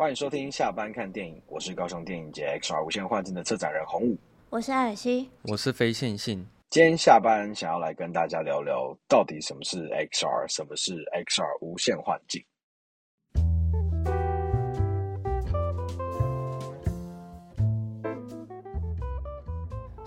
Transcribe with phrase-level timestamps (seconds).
[0.00, 4.16] 欢迎收听下班看电影，我是高雄电影节 XR 无限幻境的策展人洪武，
[4.48, 6.42] 我是艾尔西，我是非线性。
[6.70, 12.42] 今天下班想要来跟大家聊聊，到底什么是 XR，什么是 XR 无限幻境。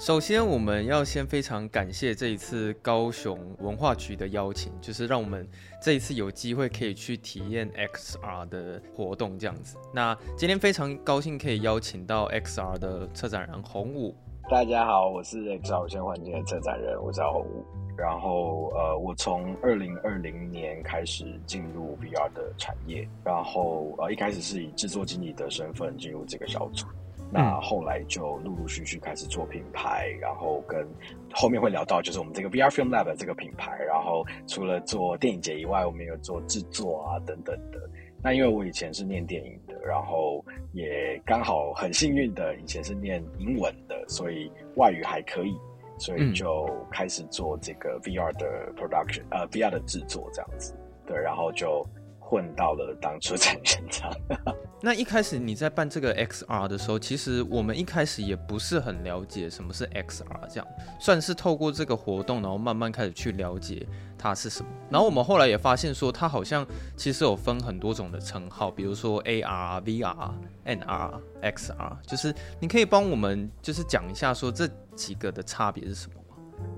[0.05, 5.47] 首先，我们要先非常感谢这一次高雄文化局的邀请，就是让我们
[5.81, 9.77] 这一次有机会可以去体验 XR 的活动，这样子。
[9.93, 14.13] 那今天非常高兴可以邀请到 XR 的策展人洪武。
[14.51, 17.63] 大家好，我是 XR 无限幻境的策展人，我叫洪武。
[17.95, 26.87] 然后，呃，我从二零二零年开始进入 VR 的产业，然后呃，一开始是以制作经理的身份进入这个小组。
[27.33, 30.87] 那后来就陆陆续续开始做品牌，然后跟
[31.33, 33.75] 后面会聊到，就是我们这个 VR Film Lab 的这个品牌。
[33.87, 37.79] 然后除了做电影节以外，我们也有做制作啊等等的。
[38.21, 45.57] 那因为我以前是念电影的，然后也刚好很幸运的以前是念英文的，所以外语还可以，
[45.97, 50.73] 所以就开始做这个 VR 的 production，呃，VR 的制作这样子。
[51.07, 51.83] 对，然后就。
[52.25, 54.11] 混到了当车展现场。
[54.85, 60.67] 那一开始你在办这个 XR 的时候，其实我们一开始也不是很了解什么是 XR，这样
[60.99, 64.69] 算是透过这个活动，然后慢慢开始去了解它是什么。
[64.89, 66.67] 然后我们后来也发现说，它好像
[66.97, 70.31] 其实有分很多种的称号，比如说 AR、VR、
[70.65, 74.67] NR、XR，就是你可以帮我们就是讲一下说这
[74.97, 76.15] 几个的差别是什么？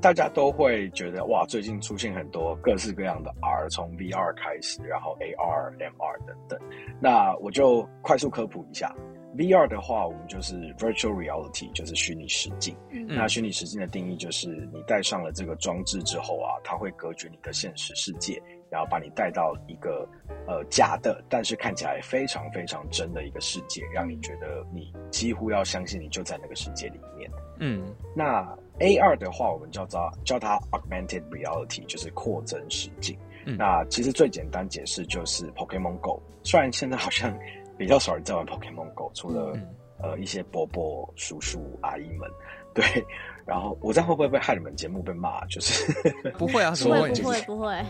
[0.02, 6.60] 大家都会觉得哇，最近出现很多各式各样的 R，从 VR 开始，然后 AR、MR 等等。
[7.00, 8.94] 那我就快速科普一下
[9.36, 12.76] ，VR 的话，我们就是 Virtual Reality，就是虚拟实境。
[12.92, 18.40] 嗯、那虚拟实境的定义就是，你戴上了这个装置之后啊，它会隔绝你的现实世界，
[18.70, 20.08] 然后把你带到一个
[20.46, 27.28] 呃假的，但是看起来非常非常真的一个世界，让你觉得你几乎要相信你就在那个世界里面。
[27.60, 27.84] 嗯，
[28.16, 28.56] 那。
[28.80, 33.18] AR 的话，我们叫它叫它 Augmented Reality，就是扩增实境。
[33.46, 36.22] 嗯、那其实最简单解释就是 Pokemon Go。
[36.44, 37.36] 虽然现在好像
[37.78, 39.68] 比较少人在玩 Pokemon Go，除了、嗯、
[40.02, 42.30] 呃一些伯伯、叔叔、阿姨们。
[42.74, 42.84] 对，
[43.46, 45.46] 然后我这样会不会被害你们节目被骂？
[45.46, 45.94] 就是
[46.38, 47.86] 不会啊， 不会不会不会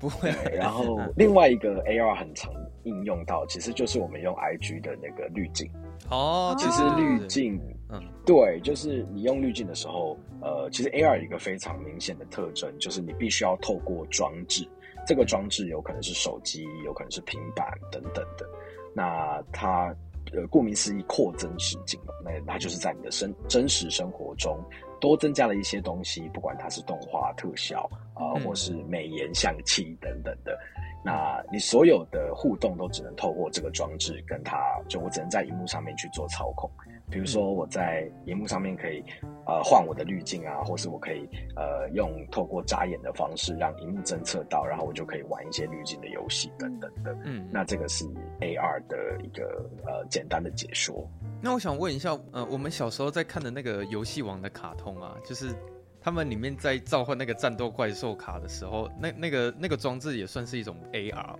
[0.00, 0.30] 不会。
[0.52, 5.70] 然后 另外一个 AR 很常应用到，其实就是我们用 IG 的那个滤镜。
[6.10, 7.60] 哦，其实滤镜。
[7.90, 14.66] 嗯，对，就是你用滤镜的时候，呃，其实 AR 有一个非常明显的特征，就是你必须要透过装置，
[15.06, 18.44] 这个装置有可能是手机，有可能是平板等等的。
[18.92, 19.94] 那它，
[20.32, 24.58] 呃，顾名思义，扩增实境嘛，那它就是在你的生真实生活中
[25.00, 30.58] 多增加了一些东西，不管它是动画特效啊，呃，或是美颜相机等等的。
[31.04, 34.56] 那你所有的互动都只能透过这个装置跟它，
[34.88, 36.70] 就我只能在荧幕上面去做操控。
[37.10, 39.04] 比如说我在荧幕上面可以
[39.46, 47.16] 呃换我的滤镜啊，或是我可以呃用透过眨眼的方式让荧幕侦测到，然后我就可以玩一些滤镜的游戏等等的。
[47.24, 48.04] 嗯，那这个是
[48.40, 51.08] AR 的一个呃简单的解说。
[51.40, 55.54] 那我想问一下，呃，我们小时候在看的那个游戏王的卡通啊，就是
[56.00, 61.38] 他们里面在召唤那个战斗怪兽卡的时候，那那个那个装置也算是一种 AR 吗？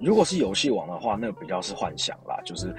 [0.00, 2.74] 如果是游戏王的话，那个比较是幻想啦，就是，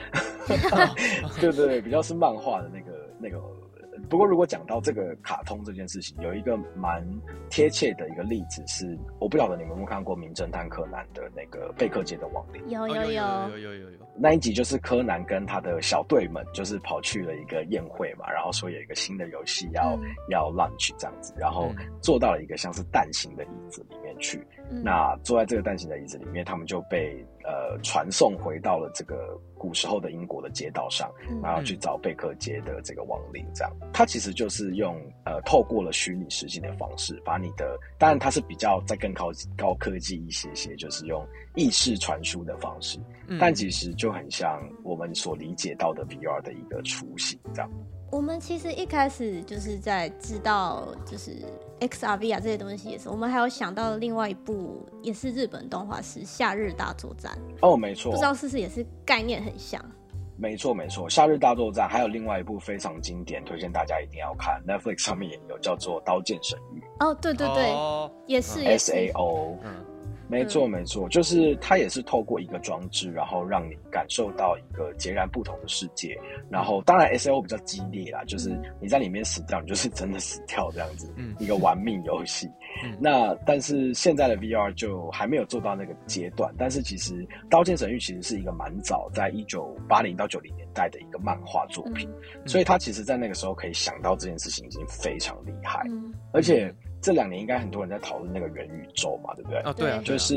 [1.40, 3.42] 对对对，比较是漫画的那个那个。
[4.10, 7.06] 不过，如果讲到这个卡通这件事情，有一个蛮
[7.50, 12.62] 贴切的一个例子是，我不晓得你们有没有看过《名侦探柯南》的那个贝克街的亡灵？
[12.68, 13.98] 有有有有有有有。
[14.18, 21.72] 那一集就是柯南跟他的小队们，就是跑去了一个宴会嘛，然后说有一个新的游戏要、嗯、要 launch 这样子，然后
[22.02, 24.46] 坐到了一个像是蛋形的椅子里面去。
[24.72, 33.46] 嗯、那坐在这个蛋形的椅子里面，他们就被呃传送回到了这个古时候的英国的街道上，嗯、然后去找贝克街的这个亡灵。
[33.54, 34.96] 这样，它其实就是用
[35.26, 47.70] 呃透过了虚拟实境的方式，把你的当然它是比较在更高高科技一些些，就是用意识传输的方式，嗯、但其实就很像我们所理解到的 VR 的一个雏形这样。
[48.12, 51.38] 我们其实一开始就是在知道就是
[51.80, 57.32] XRV 啊这些东西也是，我们还有想到另外一部也是日本动画是《夏日大作战》
[57.66, 59.84] 哦，没错，不知道是不是也是概念很像。
[60.38, 66.82] 没错没错，《夏日大作战》还有另外一部非常经典，推荐大家一定要看，Netflix 上面也有，叫做《刀剑神域》。
[67.06, 69.58] 哦，对对对，哦、也是 S A O。
[70.32, 76.18] 没错没错，就是它也是透过一个装置，然后让你感受到一个截然不同的世界。
[76.50, 82.48] 然后当然 S L O 比较激烈啦，就是你在里面死掉，你就是真的死掉这样子，嗯、一个玩命游戏。
[82.86, 87.14] 嗯、那但是现在的 V R 就还没有做到那个阶段，但是其实
[87.50, 92.10] 《刀剑神域》其实是一个蛮早，在一九八零到九零年代的一个漫画作品，
[92.42, 96.74] 嗯、所以他其实在那个时候可以想到这件事情已经非常厉害，嗯、而且。
[97.02, 99.60] 这两年应该很多人在讨论那个元宇宙嘛，对不对？
[99.60, 100.36] 啊，对啊，就是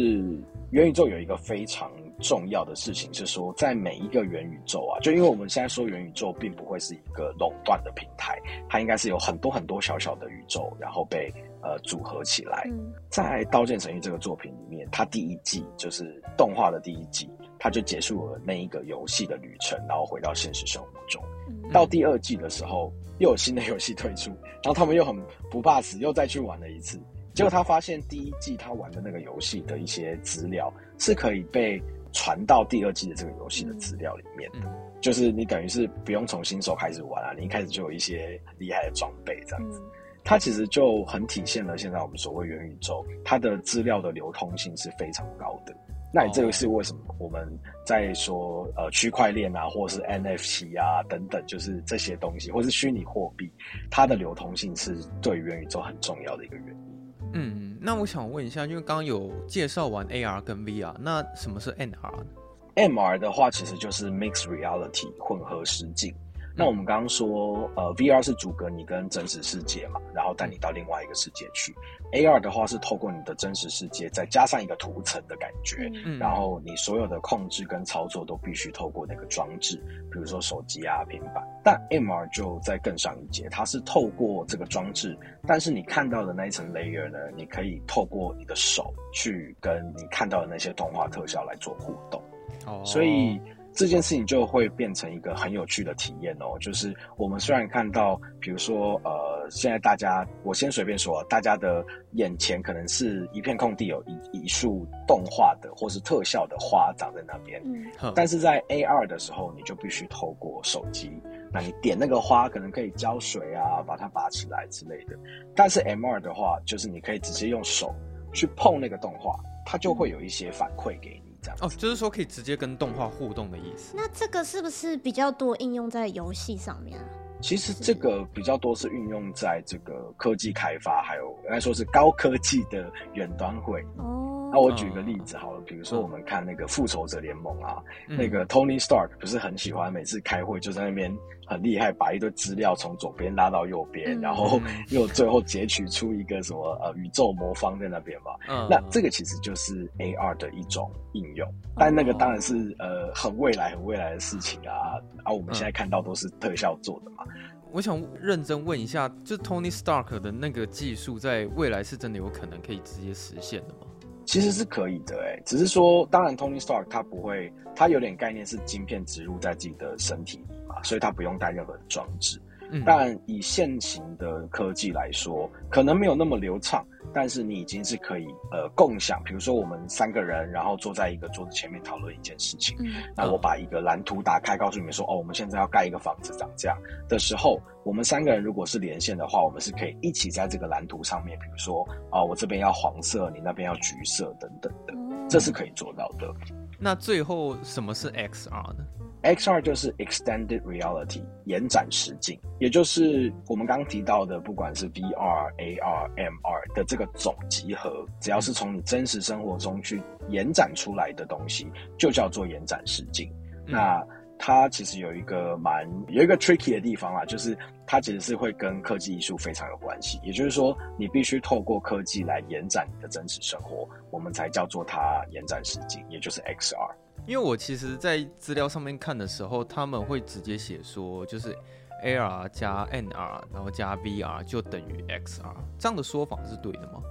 [0.71, 1.91] 元宇宙有一个非常
[2.21, 8.39] 重要的事情是说，在每一个元宇宙啊，就因为我们现在说元宇宙并不会是一个垄断的平台，
[8.69, 11.31] 它应该是有很多很多小小的宇宙，然后被
[11.63, 12.69] 呃组合起来。
[13.11, 17.29] 在《刀剑神域》这个作品里面，它第一季就是动画的第一季，
[17.65, 21.25] 它就结束了那一个游戏的旅程，然后回到现实生活中。
[21.73, 24.29] 到第二季的时候，又有新的游戏推出，
[24.63, 25.17] 然后他们又很
[25.51, 27.01] 不怕死，又再去玩了一次。
[27.33, 31.83] 结果他发现第一季他玩的那个游戏的一些资料是可以被
[32.13, 34.71] 传到第二季的这个游戏的资料里面的，
[35.01, 39.81] 就是你等于是不用从新手开始玩啊，你一开始就有一些厉害的装备这样子。
[40.23, 45.75] 它其实就很体现了现在我们所谓元宇宙，它的资料的流通性是非常高的。
[46.15, 47.45] 那你这个是为什么我们
[47.85, 53.51] 在说呃区块链啊，或是 NFT 啊等等，就是这些东西，或是虚拟货币，
[53.91, 57.31] 它的流通性是对元宇宙很重要的一个原因。
[57.33, 66.15] 嗯，那我想问一下，因为刚刚有介绍完 AR 跟 VR，那什么是 NR？MR 的话，其实就是 Mixed Reality 混合实境。
[66.57, 71.75] 那我们刚刚说，呃，VR 是阻隔你跟真实世界嘛，然后带你到另外一个世界去。
[72.15, 79.77] AR 的话是透过你的真实世界，再加上一个图层的感觉，嗯、然后你所有的控制跟操作都必须透过那个装置，
[80.13, 81.45] 比如说手机啊、平板。
[81.65, 92.23] 但 MR 就再更上一阶，它是透过这个装置，但是你看到的那一层 layer 呢，你可以透过你的手去跟你看到的那些动画特效来做互动。
[92.65, 93.41] 哦，所以。
[93.75, 111.11] 这件事情就会变成一个很有趣的体验哦，就是我们虽然看到，比如说，呃，现在大家，我先随便说，大家的眼前可能是一片空地，有一一束动画的或是特效的花长在那边，嗯，但是在 AR 的时候，你就必须透过手机，
[111.53, 115.19] 那你点那个花，可能可以浇水啊，把它拔起来之类的，
[115.55, 117.93] 但是 MR 的话，就是你可以直接用手
[118.33, 119.37] 去碰那个动画，
[119.67, 121.24] 它就会有一些反馈给你。
[121.61, 123.95] 哦，就是说可以直接跟动画互动的意思。
[123.97, 127.05] 那这个是不是比较多应用在游戏上面啊？
[127.41, 133.83] 其实这个比较多是运用在这个科技开发，还有应该说是高科技的远端会。
[133.99, 134.51] 哦。
[134.51, 141.13] 那我举个例子好了，比如说我们看那个复仇者联盟啊，嗯、那个 Tony Stark 不是很喜欢每次开会就在那边
[141.47, 148.33] 很厉害，把一堆资料从左边拉到右边，嗯、然后又最后截取出一个什么呃宇宙魔方在那边嘛。
[148.49, 157.25] 嗯、那这个其实就是 AR 的一种应用，但那个当然是呃很未来很未来的事情啊，啊我们现在看到都是特效做的嘛。
[157.73, 163.87] 我想认真问一下，就 Tony Stark 的那个技术，在未来是真的有可能可以直接实现的吗？
[164.27, 170.45] 其实是可以的，哎，只是说，当然，Tony Stark 他不会，他有点概念是晶片植入在自己的身体里
[170.75, 172.41] 嘛，所以它不用带任何的装置。
[172.71, 176.85] 嗯，但以现行的科技来说，可能没有那么流畅。
[177.13, 182.77] 但是你已经是可以呃共享，比如说我们三个人，然后坐在一个桌子前面讨论一件事情。
[182.81, 186.77] 嗯，那我把一个蓝图打开，告诉你们说，哦，我们现在要盖一个房子，长这样
[187.09, 194.95] 的时候，我们三个人如果是连线的话，我们是可以一起在这个蓝图上面，比如说，啊，我这边要黄色，你那边要橘色，等等的，
[195.29, 196.35] 这是可以做到的。
[196.81, 198.85] 那最后什么是 XR 呢
[199.25, 213.33] ？XR 就是 Extended Reality 延展实境，也就是我们刚刚提到的，不管是 VR、AR、MR 的这个总集合，只要是从你真实生活中去延展出来的东西，就叫做延展实境。
[213.67, 214.07] 嗯、那
[214.39, 217.57] 它其实有一个蛮有一个 tricky 的地方啊，就是
[217.87, 220.21] 它其实是会跟科技艺术非常有关系。
[220.23, 226.91] 也就是说，你必须透过科技来延展你的真实生活，我们才叫做它延展实境，也就是 XR。
[227.27, 231.57] 因为我其实，在资料上面看的时候，他们会直接写说，就是
[232.05, 235.43] AR 加 NR，然后加 VR 就等于 XR，
[235.79, 237.03] 这样的说法是对的吗？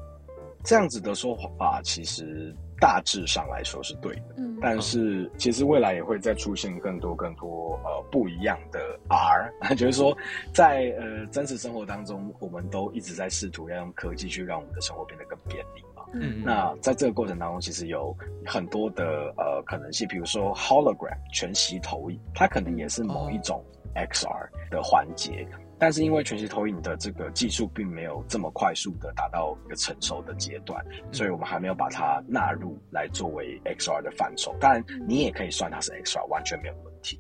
[0.64, 8.80] 这样子的说法其实大致上来说是对的，嗯，但是其实未来也会再出现更多更多呃不一样的
[9.10, 10.16] R， 就是说
[10.54, 15.84] 在呃真实生活当中，我们都一直在试图要用科技去让我们的生活变得更便利。
[16.14, 18.16] 嗯，那在这个过程当中，其实有
[18.46, 23.64] 很多的呃可能性，比如说 hologram 全息投影，它可能也是某一种
[23.96, 25.48] XR 的环节。
[25.80, 34.56] 但是因为全息投影的这个技术并没有这么快速的达到一个成熟的阶段，所以我们还没有把它纳入来作为 XR 的范畴。
[34.62, 37.20] 当然，你也可以算它是 XR，完全没有问题。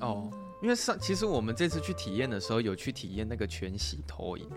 [0.00, 0.30] 哦，
[0.62, 4.48] 因为上其实我们这次去体验的时候，有去体验那个全息投影，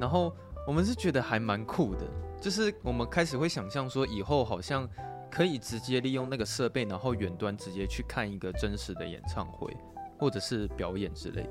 [0.00, 0.34] 然后
[0.66, 2.04] 我们是觉得还蛮酷的，
[2.40, 4.88] 就是我们开始会想象说，以后好像
[5.30, 9.76] 可以直接利用那个设备，然后远端直接去看一个真实的演唱会
[10.18, 11.50] 或者是表演之类的。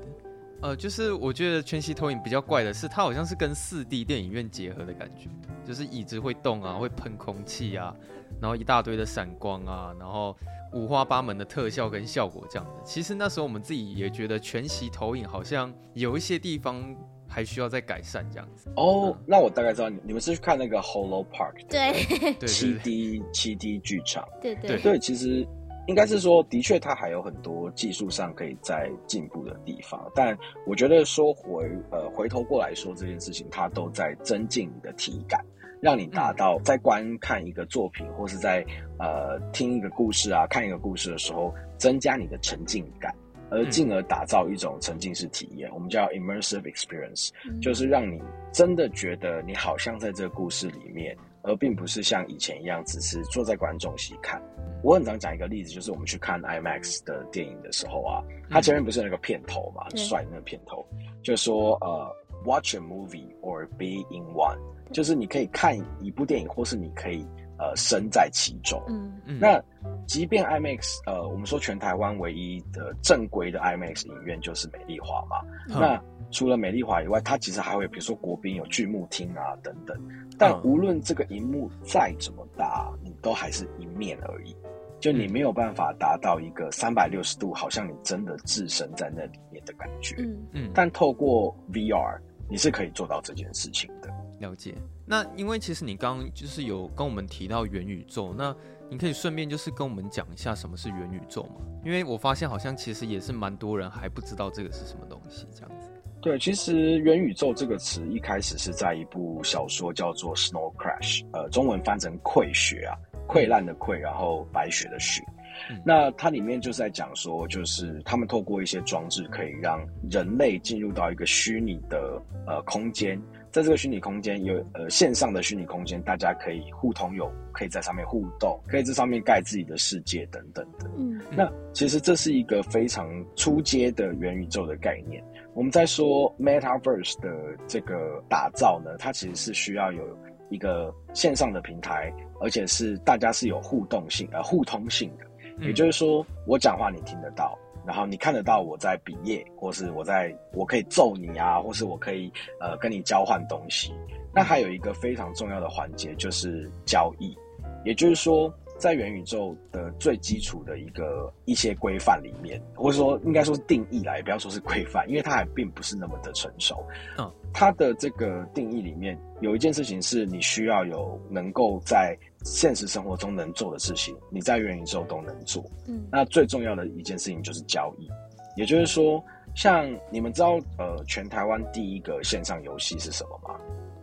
[0.62, 5.30] 呃，就是我觉得全息投影比较怪的是，它好像是跟四 D 电影院结合的感觉，
[5.64, 7.94] 就是椅子会动啊，会喷空气啊，
[8.40, 10.36] 然后一大堆的闪光啊，然后。
[10.72, 16.94] 五花八门的特效跟效果这样子，其实那时候我们自己也觉得全息投影好像有一些地方
[17.30, 18.70] 还需要再改善这样子。
[18.76, 24.76] 哦，那我大概知道你你们是去看那个 Hollow Park 对，七 D 七 D 剧场，对对。
[24.80, 25.46] 对，其实
[25.86, 35.40] 应该是说，的确它还有很多技术上可以再进步的地方，但我觉得说回呃回头过来说这件事情，它都在增进你的体感。
[35.82, 38.62] 让你达到在观看一个作品，或是在
[38.98, 43.10] 呃听一个故事啊，看一个故事的时候，增加你的沉浸感，
[43.50, 47.30] 而进而打造一种沉浸式体验，我们叫 immersive experience，
[47.60, 54.40] 就是让你真的觉得你好像在这个故事里面，而并不是像以前一样只是坐在观众席看。
[54.82, 60.86] 我很常讲一个例子，就是我们去看 IMAX 的电影的时候啊，它前面不是有那个片头嘛，很帅的那个片头，
[61.22, 62.16] 就说呃
[62.46, 64.58] watch a movie or be in one。
[64.90, 67.24] 就是你可以看一部电影，或是你可以
[67.60, 68.82] 呃身在其中。
[68.88, 69.38] 嗯嗯。
[69.38, 69.62] 那
[70.06, 75.36] 即便 IMAX 呃，我们说全台湾唯一的正规的 IMAX 影院就是美丽华嘛。
[75.68, 76.02] 嗯、那
[76.32, 79.96] 除了美丽华以外，它其实还会比如说国宾有巨幕厅啊等等。
[80.38, 84.56] 但无论这个荧幕再怎么大，你都还是一面而已。
[84.98, 90.14] 就你没有办法达到一个三百六十度，好像你真的置身在那里面的感觉。
[90.18, 90.70] 嗯嗯。
[90.74, 94.10] 但透过 VR，你是可以做到这件事情的。
[94.40, 94.74] 了解，
[95.06, 98.54] 那因为其实你刚刚就是有跟我们提到元宇宙，那
[98.90, 101.60] 你可以顺便就是跟我们讲一下什么是元宇宙吗？
[101.84, 105.88] 因为我发现好像其实也是蛮多人还不知道这个是什么东西，这样子。
[106.22, 115.22] 对，其实元宇宙这个词一开始是在一部小说叫做《Snow Crash》，呃，中文翻成溃雪啊，溃烂的溃，然后白雪的雪。
[115.70, 123.20] 嗯、那它里面就是在讲说，就是他们透过一些装置，可以让人类进入到一个虚拟的呃空间。
[123.50, 130.88] 在这个虚拟空间有呃线上的虚拟空间，大家可以互通有，可以在上面互动，可以在上面盖自己的世界等等的。
[130.96, 135.22] 嗯，那其实这是一个非常初阶的元宇宙的概念。
[135.52, 137.28] 我们在说 Metaverse 的
[137.66, 140.16] 这个打造呢，它其实是需要有
[140.48, 145.26] 一个线上的平台，而且是大家是有互动性呃互通性的，
[145.66, 147.58] 也就是说我讲话你听得到。
[147.90, 153.92] 然后你看得到我在比耶，或是我在，我可以揍你啊，或是我可以呃跟你交换东西。
[154.32, 157.36] 那还有一个非常重要的环节就是交易，
[157.84, 166.86] 也就是说，在元宇宙的最基础的一个一些规范里面，或者说应该说是定义来，也不要说是规范，因为它还并不是那么的成熟。
[167.18, 172.16] 嗯，它的这个定义里面有一件事情是你需要有能够在。
[172.44, 175.64] 现实生活中能做的事情，你在元宇宙都能做。
[175.86, 178.08] 嗯，那最重要的一件事情就是交易，
[178.56, 179.22] 也就是说，
[179.54, 183.60] 像你们知道，呃，全台湾第一个线上游戏是什么吗？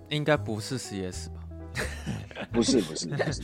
[0.10, 1.44] 应该不是 CS 吧？
[2.52, 3.42] 不是，不是，不是。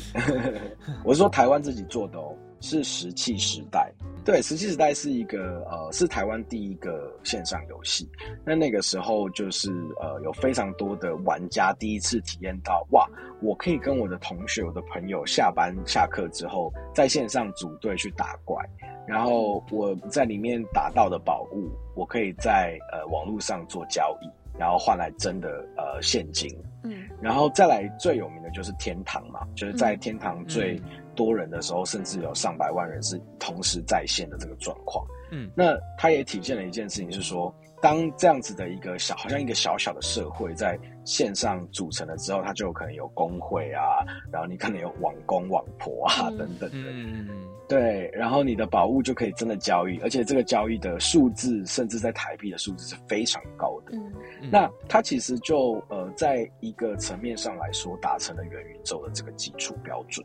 [1.03, 3.91] 我是说台湾自己做的哦，是石器时代。
[4.25, 8.09] 对，石器时代是一个呃，是台湾第一个线上游戏。
[8.45, 9.69] 那那个时候就是
[10.01, 13.05] 呃，有非常多的玩家第一次体验到，哇，
[13.41, 18.63] 我可以跟我的同学、我的朋友下班下课之后，在线上组队去打怪，
[19.05, 26.49] 然后我在里面打到的宝物，我可以在呃网络上做交易，然后换来真的呃现金。
[26.85, 30.77] 嗯，然后再来最有名的就是天堂嘛，就是在天堂最。
[30.77, 35.05] 嗯多人的时候，甚至有上百万人是同时在线的这个状况。
[35.31, 46.89] 嗯，那它也体现了一件事情，是说，当这样子的一个小，好像一个小小的社会在线上组成了之后，它就有可能有工会啊，然后你可能有网工网婆啊、嗯、等等的。
[46.91, 47.27] 嗯，
[47.67, 53.93] 对，然后你的宝物就可以真的交易，而且这个交易的数字，甚至在台币的数字是非常高的。
[53.95, 60.23] 嗯，那它其实就呃，在一个层面上来说，达成了元宇宙的这个基础标准。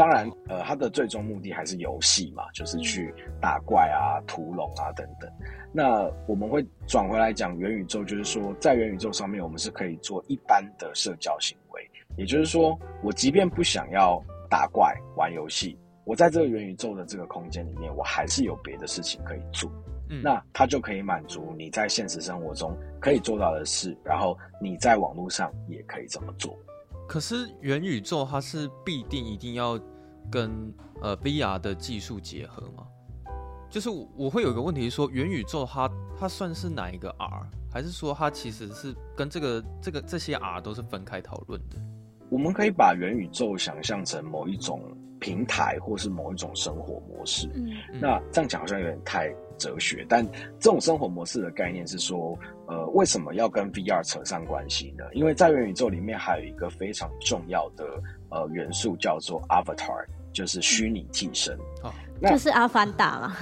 [0.00, 5.30] 当然，呃，它的最终目的还是游戏嘛，就是去打怪啊、屠龙啊等等。
[5.74, 11.86] 那我们会转回来讲元宇宙，就是说，在元宇宙上面，我们是可以做一般的社交行为。
[12.16, 19.70] 也就是说，我即便不想要打怪、玩游戏，我在这个元宇宙的这个空间里面，我还是有别的事情可以做。
[20.08, 26.58] 嗯，那它就可以满足你在现实生活中可以做到的事，然后你在网络上也可以这么做。
[27.06, 29.76] 可是元宇宙它是必定一定要
[30.30, 30.72] 跟
[31.02, 32.86] 呃 VR 的技术结合吗？
[33.68, 41.76] 就是我会有一个问题是说，元宇宙它它算是哪一个 R，还是说它其实是跟这个这个这些 R 都是分开讨论的？
[42.30, 44.80] 我们可以把元宇宙想象成某一种
[45.20, 47.48] 平台，或是某一种生活模式。
[47.54, 47.70] 嗯，
[48.00, 50.26] 那这样讲好像有点太哲学，但
[50.58, 55.04] 这种生活模式的概念是说，呃，为什么要跟 VR 扯上关系呢？
[55.12, 57.84] 因为在元宇宙里面还有一个非常重要的
[58.30, 61.56] 呃元素叫做 Avatar，就是虚拟替身。
[61.82, 63.36] 哦，那就是阿凡达嘛。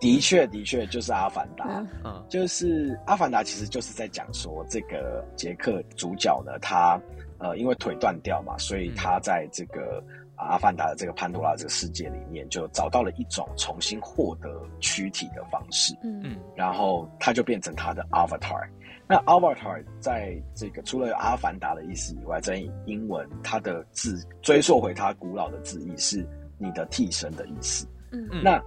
[0.00, 1.64] 的确，的确就是阿凡达。
[2.04, 7.00] 嗯，就是阿凡达其实就是在讲说，这个杰克主角呢，他。
[7.44, 10.00] 呃，因为腿断掉嘛，所以他在这个
[10.36, 15.92] 阿凡达的这个潘多拉这个世界里面，就找到了一种重新获得躯体的方式。
[16.04, 18.64] 嗯嗯，然后他就变成他的 Avatar。
[19.12, 26.26] 那 Avatar 在这个除了有阿凡达的意思以外，在英文它的字追溯回它古老的字义是
[26.56, 27.86] 你的替身的意思。
[28.10, 28.62] 嗯嗯，那。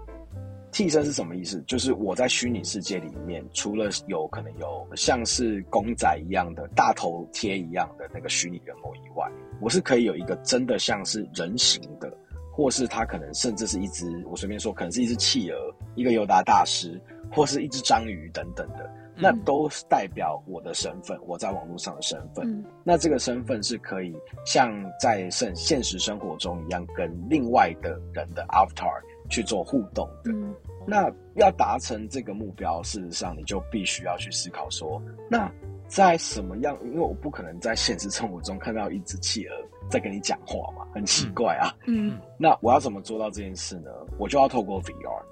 [0.71, 1.63] 替身是什么意思？
[1.65, 9.25] 就是我在虚拟世界里面，除了有可能有像是公仔一样的大头贴一样的那个虚拟人偶以外，
[9.61, 12.11] 我是可以有一个真的像是人形的，
[12.51, 15.57] 或是它可能甚至是一只，我随便说，可能是一只企鹅，
[15.95, 22.45] 一个尤达大师，或是一只章鱼等等的，那都是代表我的身份，我在网络上的身份。
[22.47, 22.63] 嗯。
[22.83, 30.31] 那这个身份是可以像在现现实生活中一样，跟另外的人的 avatar 去做互动的。
[30.31, 30.53] 嗯。
[30.87, 35.51] 那要达成这个目标，事实上你就必须要去思考说，那
[35.87, 36.77] 在什么样？
[36.83, 39.55] 因为我不可能在现实生活中看到一只企鹅
[39.89, 41.73] 在跟你讲话嘛，很奇怪啊。
[41.87, 43.89] 嗯，那我要怎么做到这件事呢？
[44.19, 45.23] 我就要透过 VR。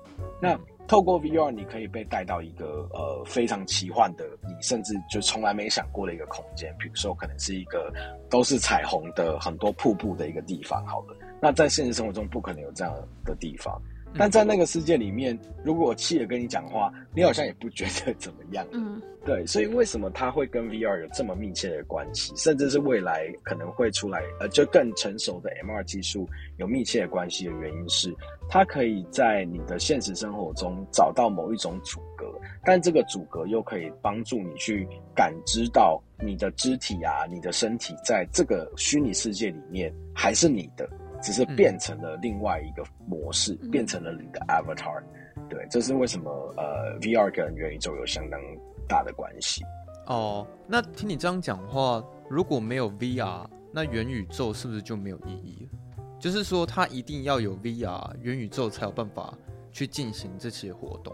[0.41, 7.91] 那透过 VR，你可以被带到一个呃非常奇幻的，你甚至就从来没想过的一个空间，比如说可能是一个
[8.29, 10.85] 都是彩虹的很多瀑布的一个地方。
[10.85, 12.93] 好了，那在现实生活中不可能有这样
[13.25, 13.81] 的地方。
[14.17, 18.65] 但在那个世界里面，如果我气的跟你讲话，你好像也不觉得怎么样。
[18.71, 26.27] 嗯，对，所以为什么它会跟 VR 有这么密切的关系，甚至是未来可能会出来，呃，就更成熟的 MR 技术
[26.57, 28.13] 有密切的关系的原因是，
[28.49, 32.25] 它可以在你的现实生活中找到某一种阻隔，
[32.63, 40.87] 但这个阻隔又可以帮助你去感知到你的肢体啊，你的身体在这个虚拟世界里面还是你的。
[41.23, 45.01] 只是变成了另外一个模式，嗯、变成了你的 avatar，
[45.49, 48.39] 对，这是为什么呃，VR 跟元宇宙有相当
[48.87, 49.63] 大的关系。
[50.05, 55.79] 哦，那听你这样讲话，如果没有 VR，那元宇宙是不是就没有意义了？
[56.19, 59.33] 就是说，它一定要有 VR，元宇宙才有办法
[59.71, 61.13] 去进行这些活动。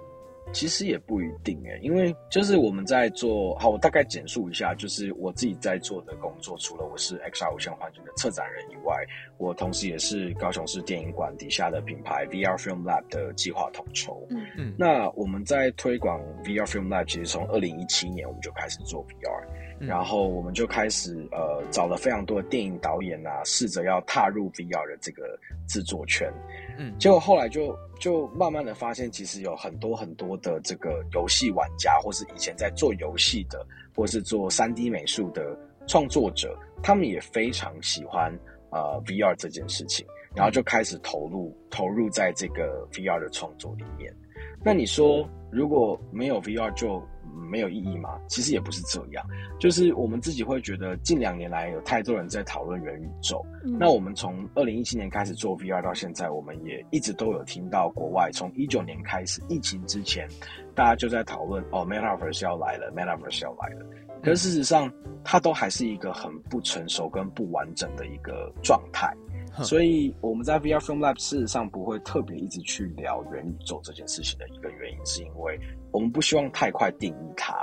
[0.52, 8.96] 其实也不一定诶，因为就是我们在做，好，我大概简述一下，就是我自己在做的工作，除了我是 XR 无限环境的策展人以外，
[9.38, 14.26] 我同时也是高雄市电影馆底下的品牌 VR Film Lab 的计划统筹。
[14.30, 19.44] 嗯嗯，那我们在推广 VR Film Lab，其实从二零一七年我们就开始做 VR，
[19.80, 26.32] 嗯，然后我们就开始呃找了非常多的电影导演啊，试着要踏入 VR 的这个制作圈。
[26.80, 35.56] 嗯，结果后来就就慢慢的发现，其实有很多很多的这个游戏玩家，或是以前在做游戏的，或是做三 D 美术的
[35.88, 38.34] 创作者，他们也非常喜欢
[38.72, 44.16] 呃 VR 这件事情，然后就开始投入投入在这个 VR 的创作里面。
[44.64, 47.04] 那你说如果没有 VR 就？
[47.50, 48.20] 没有意义吗？
[48.28, 49.26] 其实也不是这样，
[49.60, 53.46] 就是我们自己会觉得近两年来有太多人在讨论元宇宙。
[53.64, 60.28] 嗯、那我们从二零一七年开始做 VR 到现在，我们也一直都有听到国外从一九年开始疫情之前，
[60.76, 63.86] 大家就在讨论哦，Metaverse 要来了，Metaverse 要来了。
[64.22, 64.92] 可是事实上，
[65.24, 69.16] 它都还是一个很不成熟跟不完整的一个状态。
[69.64, 75.60] 所以我们在 VR Film Lab 事实上不会特别一直去聊元宇宙这件事情的一个原因，是因为
[75.92, 77.54] 我们不希望太快定义它。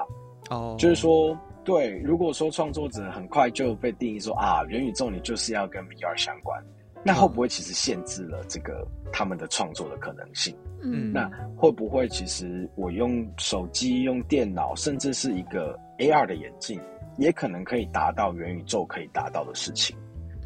[0.51, 0.79] 哦，oh.
[0.79, 6.63] 就是说，对，如果说创作者很快就被定义说啊，元宇宙你就是要跟 VR 相关，
[7.05, 10.57] 那会不会其实限制了这个他们的创作的可能性？
[10.83, 16.81] 嗯，那会不会其实我用手机、用电脑，甚至是一个 AR 的眼镜，
[17.17, 19.97] 也可能可以达到元宇宙可以达到的事情？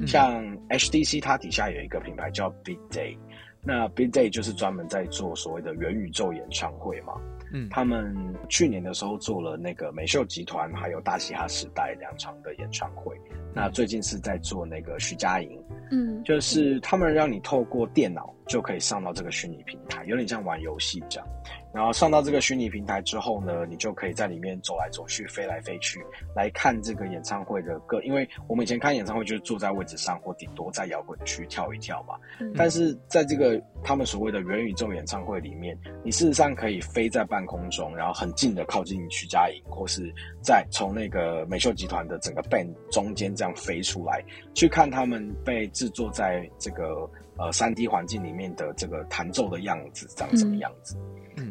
[0.06, 3.16] 像 HTC，它底下有一个品牌叫 Big Day，
[3.62, 7.14] 那 Big Day 就是专门在做所谓的元宇宙演唱会嘛。
[7.52, 8.14] 嗯，他们
[8.48, 13.16] 去年的时候做了那个美秀集团还有大嘻哈时代两场的演唱会，
[13.52, 15.60] 那最近是在做那个徐佳莹，
[15.90, 21.28] 嗯，就是他们让你透过电脑就可以上到这个虚拟平台，有点像玩游戏这样。
[21.72, 26.04] 然后上到这个虚拟平台之后呢，你就可以在里面走来走去、飞来飞去，
[26.34, 28.02] 来看这个演唱会的歌。
[28.02, 32.16] 因为我们以前看演唱会就是坐在位置上，或顶多在摇滚区跳一跳嘛。
[32.40, 50.96] 嗯、但是在这个他们所谓的元宇宙演唱会里面，你事实上可以飞在半空中，然后很近的靠近徐佳莹，或是在从那个美秀集团的整个 band 中间这样飞出来，去看他们被制作在这个呃三 D 环境里面的这个弹奏的样子长什么样子。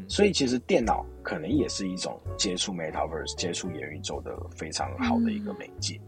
[0.09, 6.01] 所以其实电脑可能也是一种接触 Metaverse、接触元宇宙的非常好的一个媒介。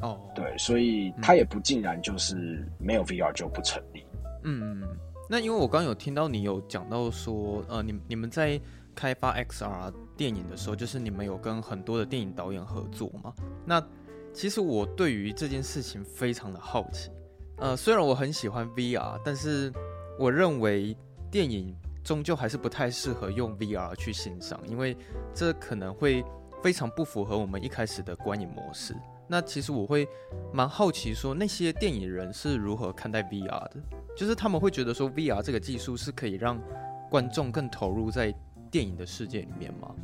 [0.00, 4.04] 哦、嗯，对，所以它也不尽然就是没有 VR 就不成立。
[4.44, 4.80] 嗯，
[5.28, 8.60] 那因为我刚刚有听到你有讲到说，呃，你你们在
[8.94, 13.34] 开发 XR 电影的时候，就是你们有跟很多的电影导演合作吗？
[13.66, 13.84] 那
[14.32, 17.10] 其实我对于这件事情非常的好奇。
[17.56, 19.72] 呃，虽然我很喜欢 VR，但是
[20.16, 20.96] 我认为
[21.28, 21.74] 电影。
[22.08, 24.96] 终究还是不太适合用 VR 去欣赏，因为
[25.34, 26.24] 这可能会
[26.62, 28.96] 非常不符合我们一开始的观影模式。
[29.26, 30.08] 那其实我会
[30.50, 33.74] 蛮好奇，说那些电影人是如何看待 VR 的？
[34.16, 36.58] 就是他们会觉得说 VR 这个技术是可以让
[37.10, 38.34] 观众更投入在
[38.70, 39.94] 电影的世界里面吗？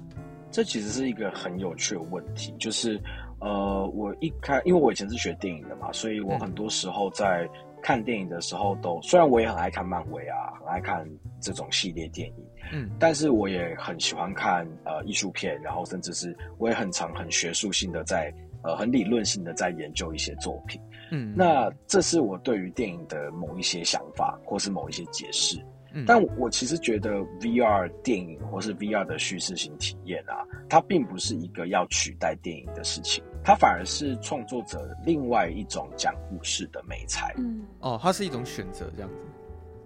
[0.50, 2.54] 这其实是一个很有趣的问题。
[2.58, 3.00] 就是
[3.40, 7.48] 呃，我一开，因为我以前是学电影的嘛，所以我很多时候在。
[7.84, 11.06] 看电影的时候都，虽然我也很爱看漫威啊，很爱看
[11.38, 12.34] 这种系列电影，
[12.72, 25.62] 嗯，但是我也很喜欢看呃艺术片，然后甚至是我也很常很学术性的在呃很理论性的在研究一些作品，嗯，那这是我对于电影的某一些想法或是某一些解释。
[26.04, 37.34] 但我其实觉得 VR 电影或是 VR 的叙事型体验啊，它并不是一个要取代电影的事情，它反而是创作者另外一种讲故事的美材。
[37.36, 39.16] 嗯，哦，它是一种选择，这样子。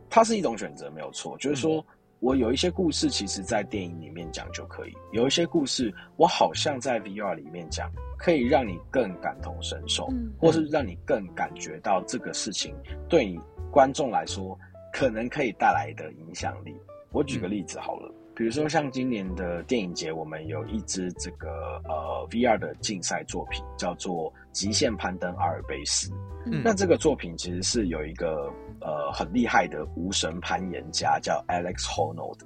[0.09, 1.37] 它是一种选择，没有错。
[1.38, 1.85] 就是说
[2.21, 12.75] 我有一些故事，其实在电影里面讲就可以；有一些故事，我好像在 VR 里面讲，可以让你更感同身受，或是让你更感觉到这个事情
[13.09, 13.38] 对你
[13.71, 14.59] 观众来说。
[14.90, 16.75] 可能可以带来的影响力，
[17.12, 21.48] 我举个例子好了，比如说像今年的电影节，我们有一支这个
[21.88, 26.09] 呃 VR 的竞赛作品，叫做《极限攀登阿尔卑斯》。
[26.46, 28.48] 嗯，那这个作品其实是有一个
[28.81, 32.38] 呃很厉害的无神攀岩家叫 Alex Honnold。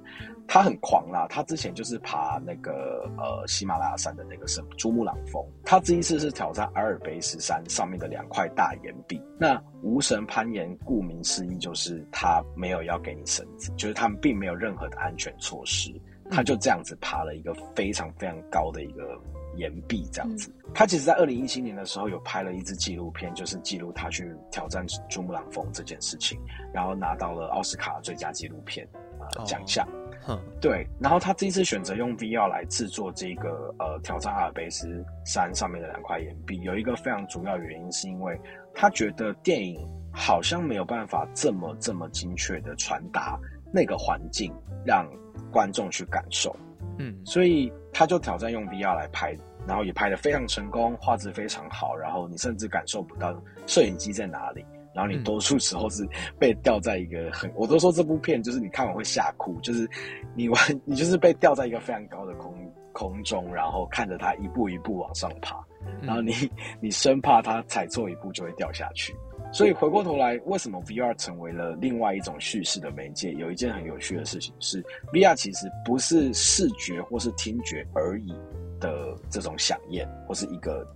[0.47, 9.21] 他很狂啦，他之前就是爬那个呃喜马拉雅山的那个什么珠穆朗峰，他这一次是挑战阿尔卑斯山上面的两块大岩壁。
[9.39, 15.91] 那无绳攀岩顾名思义就是他没有要给你绳子，就是他们并没有任何的安全措施，
[16.29, 19.17] 他就这样子爬了一个非常非常高的一个
[19.55, 20.53] 岩壁，这样子。
[20.73, 26.39] 他其实在二零一七年的时候有拍了一支纪录片，就是记录他去挑战珠穆朗峰这件事情，
[26.73, 28.87] 然后拿到了奥斯卡最佳纪录片
[29.19, 29.87] 呃奖项。
[30.27, 38.39] 嗯，对，然后他这次选择用 VR 来制作这个呃挑战阿尔卑斯山上面的两块岩壁，有一个非常主要原因，是因为
[38.73, 39.79] 他觉得电影
[40.11, 43.37] 好像没有办法这么这么精确的传达
[43.71, 44.53] 那个环境，
[44.85, 45.05] 让
[45.51, 46.55] 观众去感受。
[46.99, 49.35] 嗯，所以他就挑战用 VR 来拍，
[49.67, 54.63] 然后也拍得非常成功，画质非常好，然后你甚至感受不到摄影机在哪里。
[54.93, 56.07] 然后你多数时候是
[56.39, 59.89] 被吊在一个很，我都说这部片就是你看完会吓哭，就是
[60.35, 62.53] 你完你就是被吊在一个非常高的空
[62.91, 65.59] 空中，然后看着它一步一步往上爬，
[66.01, 66.33] 然后你
[66.79, 69.15] 你生怕它踩错一步就会掉下去。
[69.51, 73.31] 所以回过头来，为什么 VR 成为了另外一种叙事的媒介？
[73.33, 78.33] 有一件很有趣的事情是，VR 其实不是视觉或是听觉而已
[78.79, 80.87] 的这种响应或是一个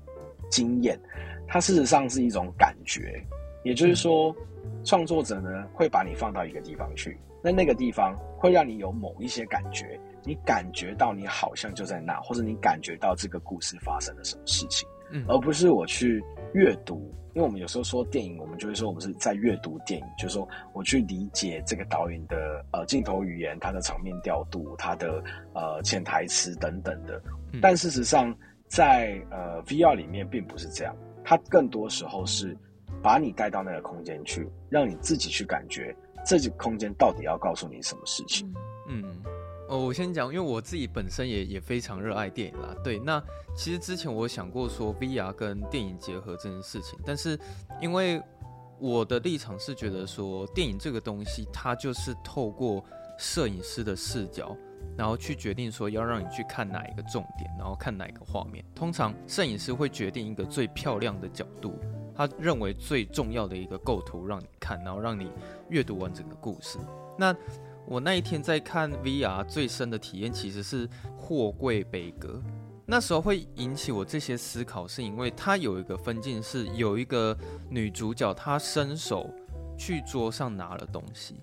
[0.49, 0.99] 经验，
[1.47, 3.23] 它事实上是一种感觉。
[3.67, 4.33] 也就是说，
[4.83, 17.13] 创作者呢会把你放到一个地方去，那那个地方会让你有某一些感觉，你感觉到你好像就在那，或者你感觉到这个故事发生了什么事情，嗯，而不是我去阅读。
[17.33, 25.21] 因为我们有时候说电影，我们就会说我们是在阅读电影，就是说我去理解这个导演的呃镜头语言、他的场面调度、他的
[25.53, 27.21] 呃潜台词等等的。
[27.61, 28.33] 但事实上
[28.67, 32.57] 在，在呃 VR 里面并不是这样，它更多时候是。
[33.01, 38.51] 把你带到那个空间去，让你自己去感觉这个空间到底要告诉你什么事情。
[38.89, 39.03] 嗯，
[39.69, 42.75] 哦，我先讲，因为我自己本身也也非常热爱电影啦。
[42.83, 43.21] 对，那
[43.55, 47.39] 其实之前我想过说 VR 跟电影结合这件事情，但是
[47.81, 48.21] 因为
[48.79, 52.83] 我的立场是觉得说电影这个东西，它就是透过
[53.17, 54.55] 摄影师的视角，
[54.95, 58.63] 然后去决定说要让你去看哪一个重点，然后看哪一个画面。
[58.75, 61.79] 通常摄影师会决定一个最漂亮的角度。
[62.17, 65.31] 他认为最重要的一个构图让你看，然后让你
[65.69, 66.79] 阅读完整个故事。
[67.15, 67.35] 那
[67.85, 72.41] 我那一天在看 VR 最深的体验其实是货柜北阁。
[72.85, 77.37] 那时候会引起我这些思考，是因为它有一个分镜是有一个
[77.69, 79.29] 女主角，她伸手
[79.77, 81.35] 去桌上拿了东西，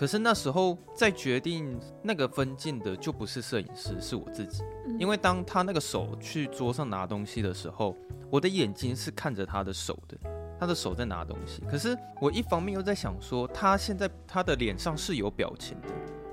[0.00, 4.62] 可是那时候在决定那个分镜的就不是摄影师，是我自己，
[4.98, 7.94] 因为当他那个手去桌上拿东西的时候，
[8.30, 10.16] 我的眼睛是看着他的手的，
[10.58, 15.88] 他的手在拿东西，可是我一方面又在想说，他现在他的脸上是有表情的。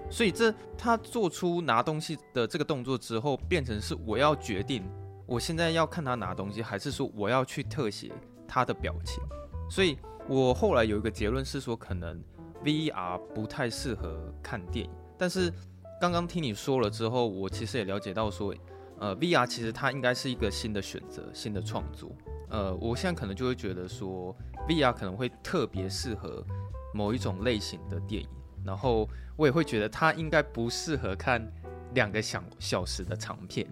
[0.09, 4.89] 所以这他做出拿东西的这个动作之后，变成是我要决定，
[5.25, 8.13] 我现在要看他拿东西，还是说我要去特写
[8.47, 9.21] 他的表情。
[9.69, 9.99] 所以
[10.29, 12.23] 我后来有一个结论是说，可能
[12.63, 14.91] VR 不太适合看电影。
[15.17, 15.51] 但是
[15.99, 18.53] 刚刚听你说了之后，我其实也了解到说，
[18.99, 22.11] 呃，VR 其实它应该是一个新的选择，新的创作。
[22.49, 24.35] 呃，我现在可能就会觉得说
[24.67, 26.45] ，VR 可能会特别适合
[26.93, 28.29] 某一种类型的电影。
[28.65, 31.41] 然后我也会觉得它应该不适合看
[31.93, 33.65] 两个小小时的长片。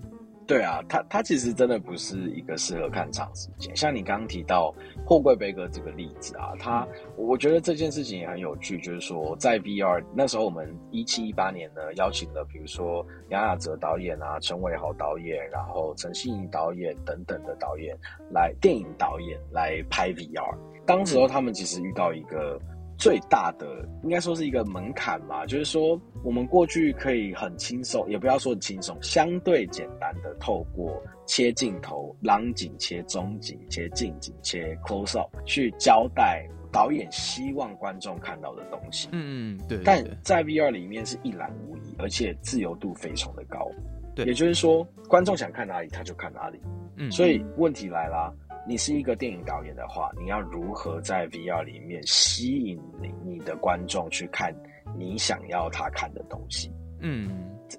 [0.48, 3.76] 对啊，它它其实真的不是一个适合看长时间。
[3.76, 4.74] 像你刚刚提到
[5.06, 17.98] 货柜杯哥这个例子啊，它我觉得这件事情也很有趣，就是说在 VR 那时候，我们一七一八年呢邀请了比如说杨雅哲导演啊、陈伟豪导演，然后陈信怡导演等等的导演
[18.32, 20.56] 来电影导演来拍 VR。
[20.86, 22.60] 当时候他们其实遇到一个。
[22.98, 39.10] 最大的应该说是一个门槛吧，就是说我们过去可以很轻松，也不要说很轻松，相对简单的透过切镜头、朗景切中景、切近景、切 close up 去交代导演希望观众看到的东西。
[39.12, 39.84] 嗯嗯，对，对。
[39.84, 43.70] 但在 VR 里面是一览无遗，而且自由度非常的高。
[44.16, 46.60] 对，也就是说，观众想看哪里他就看哪里。
[46.98, 48.34] 嗯，所以问题来了。
[48.68, 54.52] 你是一个电影导演的话，你要如何在 VR 里面吸引你你的观众去看
[54.98, 56.72] 你想要他看的东西？
[57.00, 57.30] 嗯，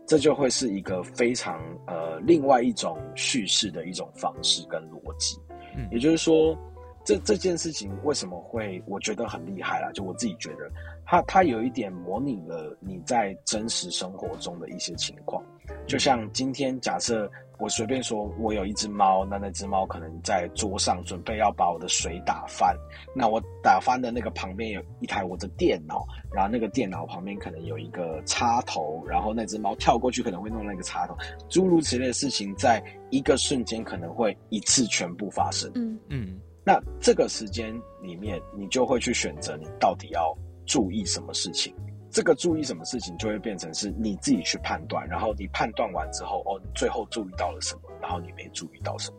[0.07, 5.37] 这就会是一个非常呃另外一种叙事的一种方式跟逻辑。
[5.77, 6.57] 嗯，也就是说，
[7.05, 9.91] 这这件事情为什么会我觉得很厉害啦？
[9.93, 10.71] 就我自己觉得，
[11.05, 15.43] 它它有一点模拟了你在真实生活中的一些情况，
[15.87, 17.29] 就像今天假设。
[17.59, 22.77] 我随便说，我有一只猫，那那只猫可能在桌上准备要把我的水打翻，
[23.15, 31.17] 那我打翻的那个旁边有一台我的电脑，然后那个电脑旁边可能有一个插头，然后那只猫跳过去可能会弄那个插头，
[31.49, 35.71] 诸如此类的事情，在一个瞬间可能会一次全部发生。
[35.75, 41.75] 嗯嗯，那这个时间里面，你就会去选择你到底要注意什么事情。
[42.17, 49.17] 这个注意什么事情，就会变成是你自己去判断，然后你判断完之后，哦，你最后注意到了什么，然后你没注意到什么，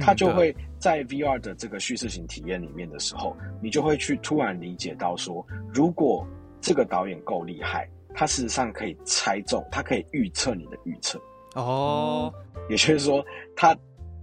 [0.00, 6.24] 他就会在 VR 的这个叙事型体验里面的时候，你就会去突然理解到说，如果
[6.60, 11.20] 这个导演够厉害，他事实上可以猜中，他可以预测你的预测。
[11.56, 12.32] 哦，
[12.68, 13.24] 也就是说，
[13.56, 13.76] 他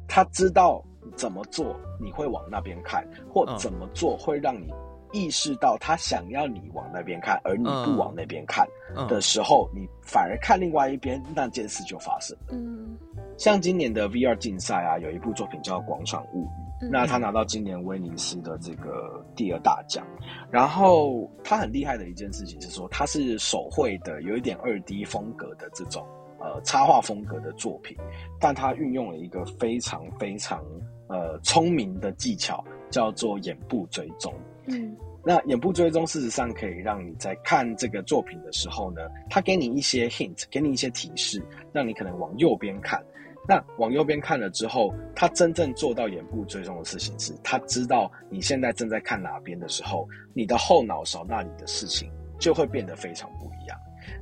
[0.07, 0.81] 他知道
[1.17, 4.73] 怎么做你会往那边看，或怎么做会让你。
[5.13, 8.67] 意识到他想要你往那边看，而你不往那边看
[9.07, 12.47] 的时候，嗯嗯、你反而看另外一边，那件事就发生了。
[12.51, 12.97] 嗯，
[13.37, 20.03] 像今年的 VR 竞赛啊，有一部作品叫《广场物语》，嗯，那他拿到今年威尼斯的这个第二大奖。
[20.49, 26.03] 然后他很厉害的一件事情是说，他是手绘的，有一点二 D 风格的这种
[26.39, 27.95] 呃插画风格的作品，
[28.39, 30.63] 但他运用了一个非常非常
[31.07, 34.33] 呃聪明的技巧，叫做眼部追踪。
[34.65, 43.03] 嗯，那眼部追踪事实上可以让你在看这个作品的时候呢，它给你一些 hint，给你一些提示，让你可能往右边看。
[43.45, 53.77] 那往右边看了之后，他真正做到眼部追踪的事情是，他知道你现在正在看哪边的时候，你的后脑勺那里的事情就会变得非常不一样。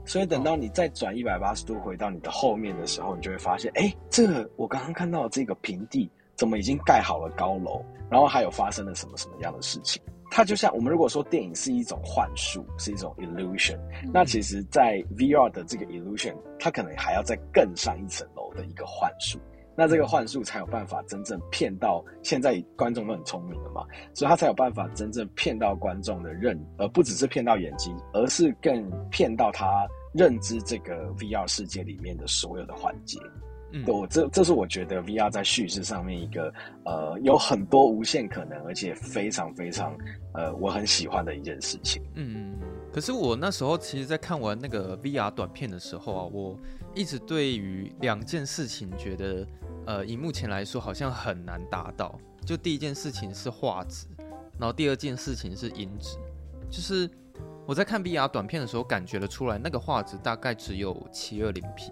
[0.05, 10.01] 所以等到你再转一百八十度回到你的后面的时候，你就会发现，哎，这个我刚刚看到的这个平地怎么已经盖好了高楼，然后还有发生了什么什么样的事情。
[10.33, 13.77] 它就像我们如果说电影是一种幻术，是一种 illusion，
[14.13, 19.37] 那其实，在 VR 的这个 illusion，它可能还要再更上一层楼的一个幻术。
[19.75, 33.19] 那这个幻术才有办法真正骗到现在观众都很聪明了嘛，所以他才有办法真正骗到观众的认，而不只是骗到眼睛，而是更骗到他认知这个 VR 世界里面的所有的环节。
[33.73, 36.53] 嗯，我这这是我觉得 VR 在叙事上面一个
[36.85, 39.97] 呃有很多无限可能，而且非常非常
[40.33, 42.01] 呃我很喜欢的一件事情。
[42.15, 42.55] 嗯，
[42.93, 46.59] 可是我那时候其实，在看完那个 VR 短片的时候啊，我
[46.93, 49.47] 一直对于两件事情觉得
[49.85, 52.19] 呃以目前来说好像很难达到。
[52.45, 54.07] 就第一件事情是画质，
[54.59, 56.17] 然后第二件事情是音质。
[56.69, 57.07] 就是
[57.67, 61.91] 我在看 VR 短片的时候，感觉得出来，那个画质大概只有七二零 P。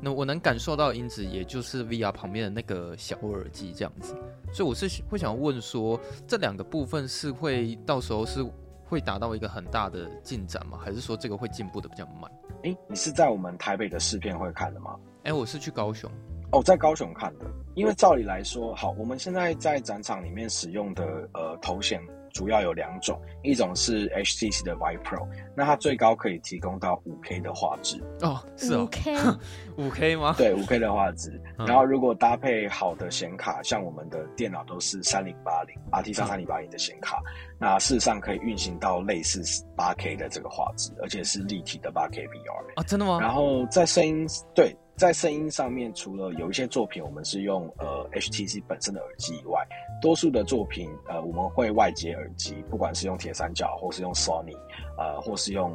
[0.00, 4.14] 那我能感受到音质，也就是 VR 旁边的那个小耳机这样子。
[4.52, 8.44] 所以我是会想问说，这两个部分是会到时候是
[8.84, 10.78] 会达到一个很大的进展吗？
[10.82, 12.30] 还是说这个会进步的比较慢？
[12.62, 14.96] 诶、欸，你是在我们台北的试片会看的吗？
[15.24, 16.10] 诶、欸，我是去高雄。
[16.52, 17.46] 哦，在高雄看的。
[17.74, 22.00] 因为照理来说，好，我们现在在展场里面使用的呃头显。
[22.36, 29.16] 主要有两种，一种是 HTC 的 Vive Pro，那它最高可以提供到五 K 的画质哦，是哦，五 K，
[29.78, 30.34] 五 K 吗？
[30.36, 31.40] 对，五 K 的画质。
[31.56, 37.22] 然后如果搭配好的显卡，像我们的电脑都是三零八零 RTX 三零八零的显卡，
[37.58, 39.42] 那事实上可以运行到类似
[39.74, 43.18] 八 K 的这个画质，而且是立体的八 K VR 啊，真的吗？
[43.18, 44.76] 然后在声音对。
[44.96, 49.62] 在声音上面，除了有一些作品我们是用呃 HTC 本身的耳机以外，
[50.00, 54.56] 多数的作品呃我们会外接耳机，不管是用铁三角，或是用 Sony，
[54.96, 55.72] 呃，或是用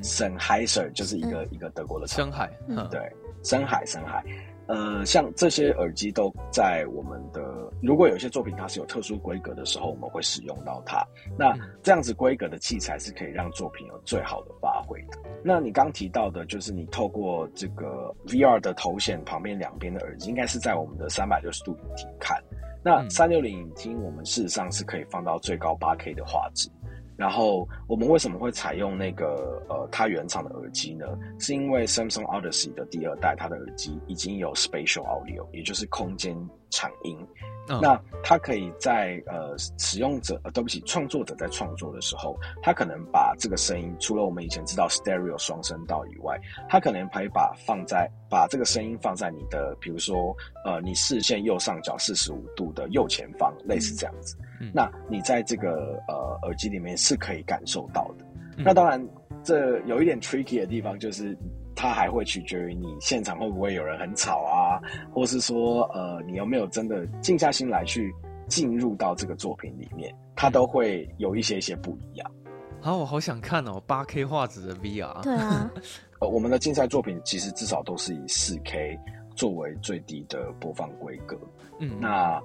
[0.00, 2.24] Sennheiser，就是一个、嗯、一个德国的厂。
[2.24, 3.00] 森海，嗯，对，
[3.42, 4.24] 深海，深海。
[4.68, 7.42] 呃，像这些耳机都在我们的，
[7.82, 11.04] 如果有些作品它是有特殊规格的时候，我们会使用到它。
[11.36, 15.18] 那这样子规格的器材是可以让作品有最好的发挥的。
[15.42, 22.40] 那你刚提到的，就是你透过这个 VR 的头显旁边两边的耳机，应该是在我们的三百六十度影厅看。
[22.84, 26.70] 那三六零影厅，我们事实上是可以放到最高八 K 的画质。
[27.22, 31.06] 然后我们为什么会采用那个呃它原厂的耳机呢？
[31.38, 36.36] 是因为 Samsung Odyssey 的第二代，它的耳机已经有 Spatial Audio，也就是空间
[36.68, 37.16] 场音。
[37.68, 37.80] Oh.
[37.80, 46.36] 那它可以在呃使用者呃对不起创作者在创作的时候，他可能把这个声音除了我们以前知道 Stereo 双声道以外，
[46.68, 54.36] 他可能可以把放在把这个声音放在你的比如说呃你视线右上角四十五度的右前方，类似这样子。
[54.62, 58.24] 嗯、那你在这个呃耳机里面是可以感受到的。
[58.56, 59.04] 嗯、那当然，
[59.42, 61.36] 这有一点 tricky 的地方，就是
[61.74, 64.80] 它还会取决于你现场会不会有人很吵啊，
[65.12, 68.14] 或是说呃你有没有真的静下心来去
[68.46, 72.30] 进入到这个作品里面，它都会有一些一些不一样。
[72.80, 75.22] 好，我好想看哦，八 K 画质的 VR。
[75.22, 75.70] 对啊，
[76.20, 78.98] 呃，我们的竞赛作品其实至少都是以四 K
[79.34, 81.36] 作为最低的播放规格。
[81.80, 82.40] 嗯，那。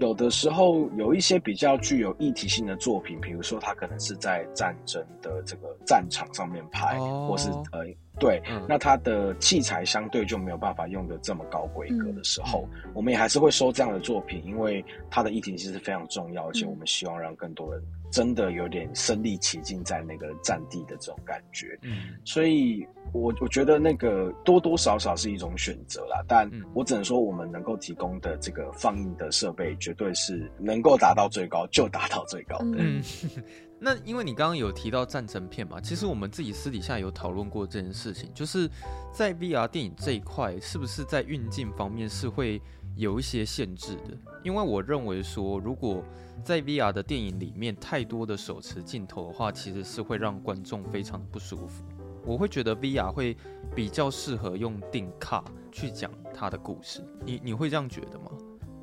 [0.00, 7.84] 有的时候有一些比较具有议题性的作品，比如说它可能是在战争的这个战场上面拍，哦、或是呃
[8.18, 22.86] 对，嗯、那它的器材相对就没有办法用的这么高规格的时候，嗯、我们也还是会收这样的作品，因为它的议题性是非常重要，而且我们希望让更多人真的有点身临其境在那个战地的这种感觉，嗯，所以。
[23.12, 32.76] 我我觉得那个多多少少是一种选择啦，但我只能说我们能够提供的这个放映的设备绝对是能够达到最高就达到最高的。
[32.78, 33.02] 嗯，
[33.80, 38.70] 那因为你刚刚有提到战争片嘛，其实我们自己私底下有讨论过这件事情，就是
[39.12, 42.62] 在 VR 电影这一块，是不是在运镜方面是会
[42.96, 44.16] 有一些限制的？
[44.42, 46.02] 因为我认为说，如果
[46.42, 51.84] 在 VR 的电影里面太多的手持镜头的话，其实是会让观众非常不舒服。
[52.24, 53.36] 我会觉得 VR 会
[53.74, 58.30] 比较适合用定卡去讲它的故事，你你会这样觉得吗？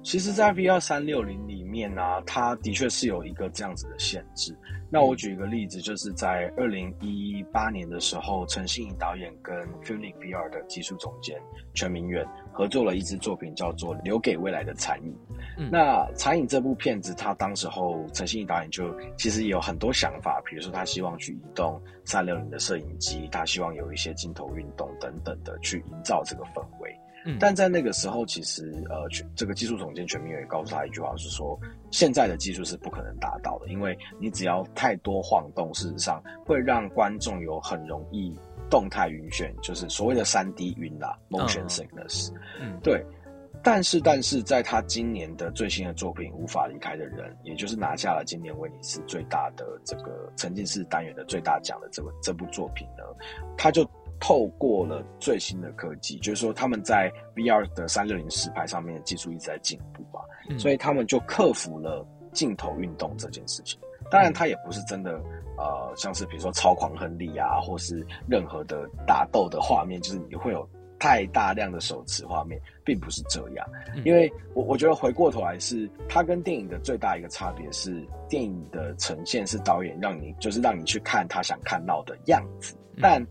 [0.03, 4.57] 其实，在 VR 三六零里面呢、啊，它的确是有一个这样子的限制。
[4.89, 11.41] 那我举一个例子，就是在二零一八年的时候，陈信颖导演跟 Funic VR 的技术总监
[11.73, 12.25] 全明远
[12.57, 15.11] 合作了一支作品，叫做《留给未来的残影》。
[15.59, 26.99] 嗯、那《残影》这部片子，他当时候陈信义导演就其实也有很多想法，比如说他希望去移动三六零的摄影机，他希望有一些镜头运动等等的，去营造这个氛围。
[27.41, 31.59] 但在那个时候，其实呃，这个技术总监全明远也告诉他一句话，是说
[31.91, 38.33] 现在的技术是不可能达到的，因为你只要太多晃动，事实上会让观众有很容易
[38.69, 42.31] 动态晕眩，就是所谓的三 D 晕啦，motion sickness。
[42.59, 43.05] 嗯，对。
[43.63, 53.03] 但是，但是在他今年的最新的作品《无法离开的人》，也就是拿下了今年威尼斯最大的这个沉浸式单元的最大奖的这个这部作品呢，
[53.57, 53.89] 他就。
[54.19, 62.03] 透过了最新的科技，就是说他们在 VR 的三六零实拍上面的技术一直在进步嘛，嗯、所以他们就克服了
[62.33, 63.79] 镜头运动这件事情。
[64.09, 65.11] 当然，它也不是真的，
[65.57, 70.67] 呃，像是比如说超狂亨利啊，或是任何的打斗的画面，就是你会有
[70.99, 73.67] 太大量的手持画面，并不是这样。
[74.03, 83.25] 因为我我觉得回过头来是，它跟电影的最大一个差别是，电影的呈现是导演让你就是让你去看他想看到的样子，但。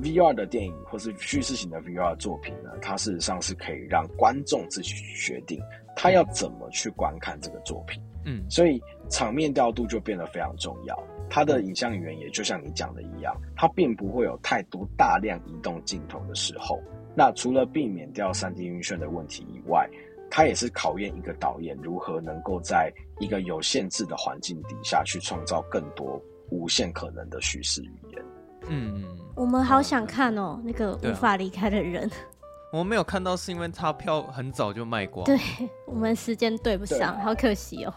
[0.00, 5.60] VR 的电影或是叙事型的 VR 作品呢，它事实上是可以让观众自己去决定
[5.94, 8.02] 他要怎么去观看这个作品。
[8.24, 10.98] 嗯，所以场面调度就变得非常重要。
[11.30, 16.78] 它的影像语言也就像你讲的一样，它并不会有太多大量移动镜头的时候。
[17.14, 19.88] 那除了避免掉三 D 晕眩的问题以外，
[20.30, 28.24] 它也是考验一个导演如何能够在一个有限制的环境底下去创造更多无限可能的叙事语言。
[28.68, 29.04] 嗯，
[29.34, 32.10] 我们好想看哦，那个无法离开的人。
[32.72, 35.26] 我们没有看到，是因为他票很早就卖光。
[35.26, 35.38] 对，
[35.86, 37.92] 我们时间对不上，好可惜哦。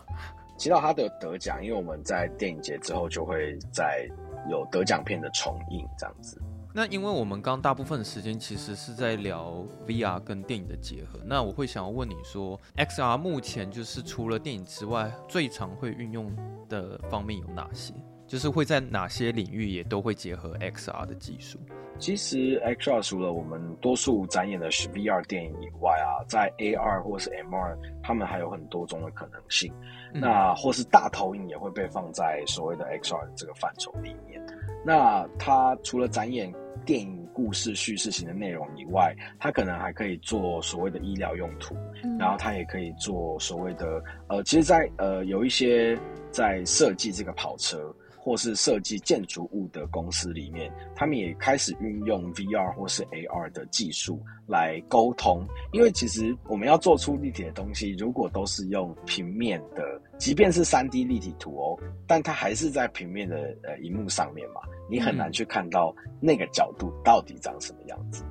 [0.58, 4.06] 提到他的得奖，因为我们在电影节之后就会在
[4.50, 6.42] 有得奖片的重映这样子。
[6.74, 16.36] 那因为我们刚大部分的时间其实是在聊 VR 跟电影的结合，那我会想要问你说，XR 目前就是除了电影之外，最常会运用
[16.68, 17.94] 的方面有哪些？
[18.28, 21.60] 就是会在哪些领域也都会结合 XR 的技术？
[21.98, 29.72] 其实 XR 除了我们多数展演的是 VR 电影以外啊，在 AR 或是 MR，他们还有很多种的可能性。
[30.14, 34.42] 嗯、那或是大投影也会被放在所谓的 XR 这个范畴里面。
[34.86, 36.54] 那它除了展演
[36.86, 45.98] 电影故事叙事型的内容以外，它可能还可以做所谓的医疗用途，嗯、然后它也可以做所谓的呃，其实在，在呃有一些
[46.30, 47.94] 在设计这个跑车
[48.26, 64.62] 或是设计建筑物的公司里面，他们也开始运用 VR 或是 AR 的技术来沟通，因为其实我们要做出立体的东西，如果都是用平面的，即便是 3D 立体图哦，但它还是在平面的呃荧幕上面嘛。
[64.90, 68.24] 你很难去看到那个角度到底长什么样子。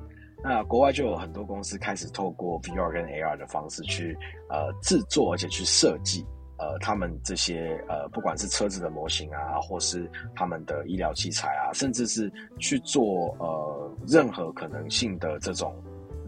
[0.43, 4.15] 那国外就有很多公司开始透过 VR 跟 AR 的方式去
[4.49, 6.25] 呃制作，而且去设计
[6.57, 15.75] 呃他们这些呃不管是车子的模型啊，或是他们的医疗器材啊，甚至是去做呃任何可能性的这种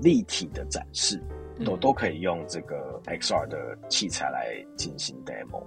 [0.02, 1.22] 立体的展示，
[1.66, 5.64] 都都可以用这个 XR 的器材来进行 demo。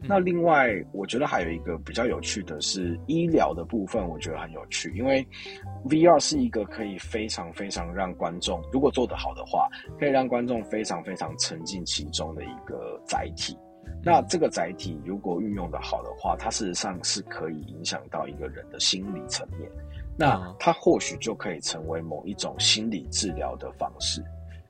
[0.00, 5.26] 那另外，我觉得还有一个比较有趣的是医疗的部分，我觉得很有趣，因为
[5.88, 13.58] VR 是一个可以非常非常让观众，如果做得好的话，可以让观众非常非常沉浸其中的一个载体。
[14.02, 19.70] 那这个载体如果运用的好的话，它事实上是可以影响到一个人的心理层面，
[20.16, 24.22] 那它或许就可以成为某一种心理治疗的方式。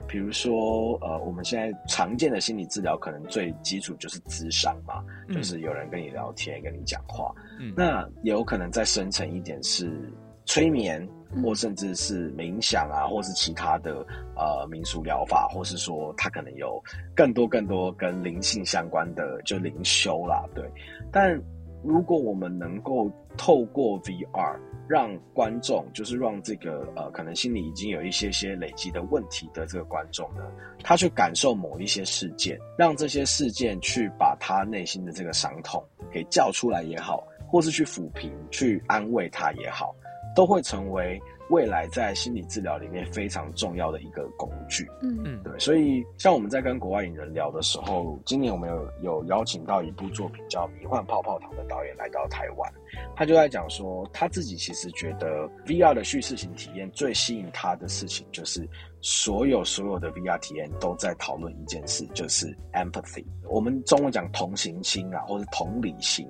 [0.06, 7.30] 比如说，呃，我们现在常见的心理治疗，可能最基础就是咨商嘛，嗯、就是有人跟你聊天，跟你讲话。
[7.60, 10.10] 嗯，那也有可能再深层一点是
[10.46, 11.06] 催眠，
[11.42, 14.04] 或甚至是冥想啊，或是其他的
[14.36, 16.82] 呃民俗疗法，或是说他可能有
[17.14, 20.64] 更多更多跟灵性相关的，就灵修啦，对。
[21.12, 21.40] 但
[21.84, 24.58] 如果我们能够透过 VR
[24.88, 30.42] 让观众，就是让这个呃，可能心里已经有一些些累积的问题的这个观众呢，
[30.82, 39.94] 他去感受某一些事件，让这些事件去把他内心的这个伤痛给叫出来也好，或是去抚平、去安慰他也好，
[40.34, 41.20] 都会成为。
[41.50, 52.70] 未来在心理治疗里面非常重要的一个工具，嗯嗯，对，所以像我们在跟国外影人聊的时候，今年我们有有邀请到一部作品叫《迷幻泡泡糖》的导演来到台湾，
[53.16, 58.68] 他就在讲说他自己其实觉得 VR 的叙事型体验最吸引他的事情，就是
[59.00, 63.24] 所有所有的 VR 体验都在讨论一件事，就是 empathy。
[63.48, 66.28] 我们中文讲同情心啊，或者同理心，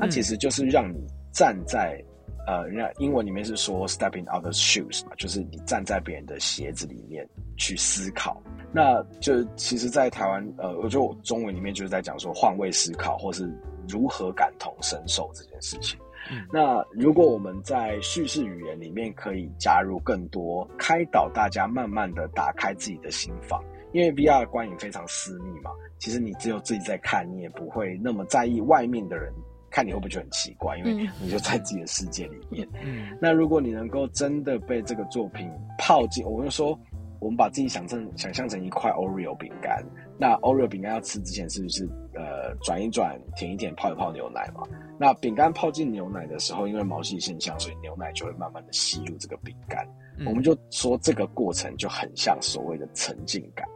[0.00, 2.02] 它其实就是让你站在。
[2.46, 8.40] 呃，人家英文里面是说 stepping other's shoes” 嘛，就是你站在别人的鞋子里面去思考。
[8.72, 13.50] 那就其实，在台湾，呃，我觉得我中文里面就是在讲说换位思考，或是
[13.88, 15.98] 如何感同身受这件事情。
[16.30, 29.32] 嗯，那如果我们在叙事语言里面可以加入更多开导大家，慢慢的打开自己的心房，因为 VR 的观影非常私密嘛，其实你只有自己在看，你也不会那么在意外面的人。
[29.76, 32.66] 看你会不会觉得很奇怪，因为你就在自己的世界里面。
[32.82, 36.78] 嗯，那如果你能够真的被这个作品泡进，我们就说，
[37.20, 39.84] 我们把自己想成想象成一块 Oreo 饼干，
[40.18, 44.62] 那 Oreo 饼干要吃之前是不是呃转一转、舔一舔、泡一泡牛奶嘛？
[44.98, 49.86] 那饼干泡进牛奶的时候，因为毛细现象，所以牛奶就会慢慢的吸入这个饼干。
[50.16, 53.68] 嗯，我们就说这个过程就很像所谓的沉浸感。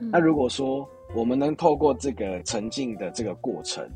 [0.00, 0.84] 嗯，那如果说
[1.14, 3.88] 我们能透过这个沉浸的这个过程，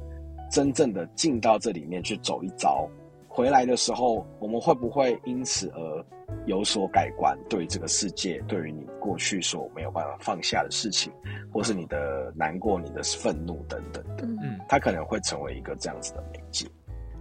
[0.51, 2.89] 真正的进到这里面去走一遭，
[3.29, 6.05] 回来的时候，我们会不会因此而
[6.47, 7.39] 有所改观？
[7.49, 11.13] 对于这个世界，对于你过去所没有办法放下的事情，
[11.53, 16.67] 或是你的难过、你的愤怒等等的，嗯，它可能会成为一个这样子的媒介。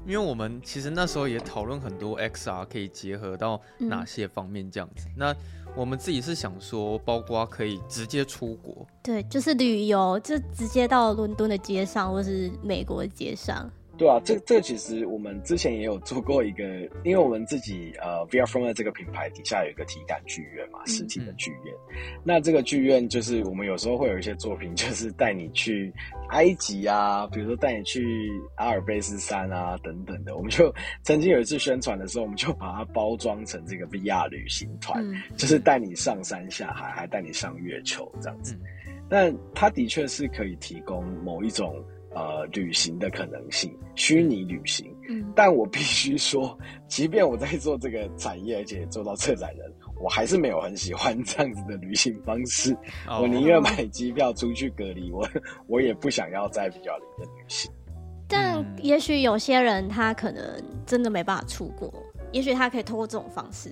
[0.05, 5.05] 因为我们其实那时候也讨论很多 XR 可以结合到哪些方面这样子。
[5.17, 5.35] 那
[5.77, 13.69] 我们自己是想说，包括可以直接出国，对，就是旅游，就直接到伦敦的街上，或是美国的街上。
[13.97, 16.63] 对啊，这这其实我们之前也有做过一个，
[17.03, 21.73] 因为我们自己呃，VR From 的这个品牌底下有一个体感剧院嘛，实体的剧院。
[21.89, 25.91] 嗯、那这个剧院就是我们有时候会有一些作品，就是带你去
[26.29, 30.35] 埃及啊，比如说带你去阿尔卑斯山啊等等的。
[30.37, 30.71] 我们就
[31.01, 38.53] 曾经有一次宣传的时候，我们就把它包装成这个 VR 旅行团，嗯、就是带你上山下海，还带你上月球这样子。
[38.85, 41.83] 嗯、但它的确是可以提供某一种。
[42.13, 44.91] 呃，旅行的可能性，虚拟旅行。
[45.09, 52.75] 嗯，但我必须说，即便我在做这个产业，而且做到策展人，我还是没有很喜欢这样子的旅行方式。
[53.07, 53.21] Oh.
[53.21, 55.27] 我宁愿买机票出去隔离，我
[55.67, 57.71] 我也不想要在比较里面旅行。
[58.27, 60.43] 但也许有些人他可能
[60.85, 61.93] 真的没办法出国，
[62.33, 63.71] 也许他可以通过这种方式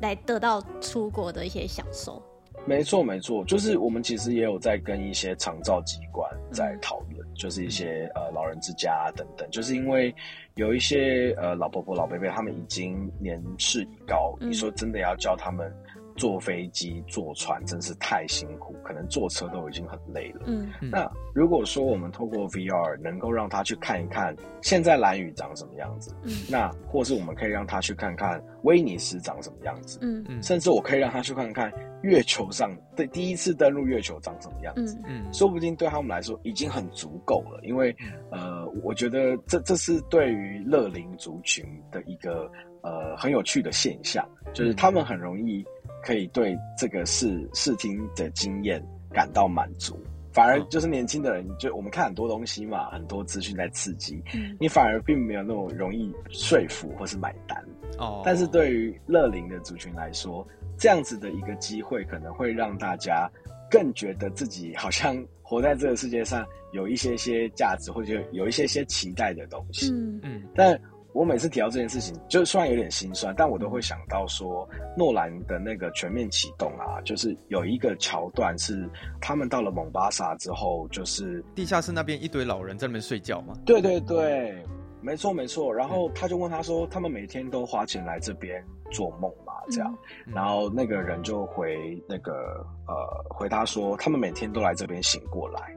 [0.00, 2.22] 来得到出国的一些享受。
[2.64, 10.14] 没错，没错，就是我们其实也有在跟一些长照机关在讨论，嗯、就是一些呃老人之家等等，就是因为
[10.56, 15.72] 有一些呃老婆婆、老伯伯他们已经年事已高，嗯、你说真的要教他们。
[16.18, 20.42] 坐飞机、坐船真是太辛苦，可能坐车都已经很累了。
[20.46, 35.22] 嗯，那如果说我们透过 VR 能够让他去看一看现在蓝屿长什么样子，嗯，那或是我们可以让他去看看威尼斯长什么样子，嗯嗯，甚至我可以让他去看看月球上的第一次登陆月球长什么样子，嗯。
[35.24, 37.94] 嗯，说不定对他们来说已经很足够了，因为
[38.30, 42.50] 呃，我觉得这这是对于乐龄族群的一个
[42.82, 45.64] 呃很有趣的现象，就是他们很容易。
[46.02, 49.98] 可以对这个视视听的经验感到满足，
[50.32, 57.62] 反而就是年轻的人，就我们看很多东西嘛，很多资讯在刺激，嗯、你反而并没有那么容易说服或是买单。
[57.98, 60.46] 哦，但是对于乐龄的族群来说，
[60.76, 63.28] 这样子的一个机会，可能会让大家
[63.70, 69.90] 更觉得自己好像活在这个世界上有一些些价值，或者有一些些期待的东西。
[69.92, 70.80] 嗯嗯，但。
[71.18, 78.88] 我每次提到这件事情，就虽然有点心酸，但我都会想到说，诺兰的那个全面启动啊，就是有一个桥段是
[79.20, 83.52] 他们到了蒙巴萨之后，就是地下室那边一堆老人在那边睡觉嘛。
[83.66, 84.64] 对对对，
[85.00, 85.74] 没错没错。
[85.74, 89.92] 然后他就问他说：“他们每天都花钱来这边做梦吗？”这样，
[90.28, 92.94] 嗯、然后那个人就回那个呃
[93.28, 95.76] 回答说：“他们每天都来这边醒过来，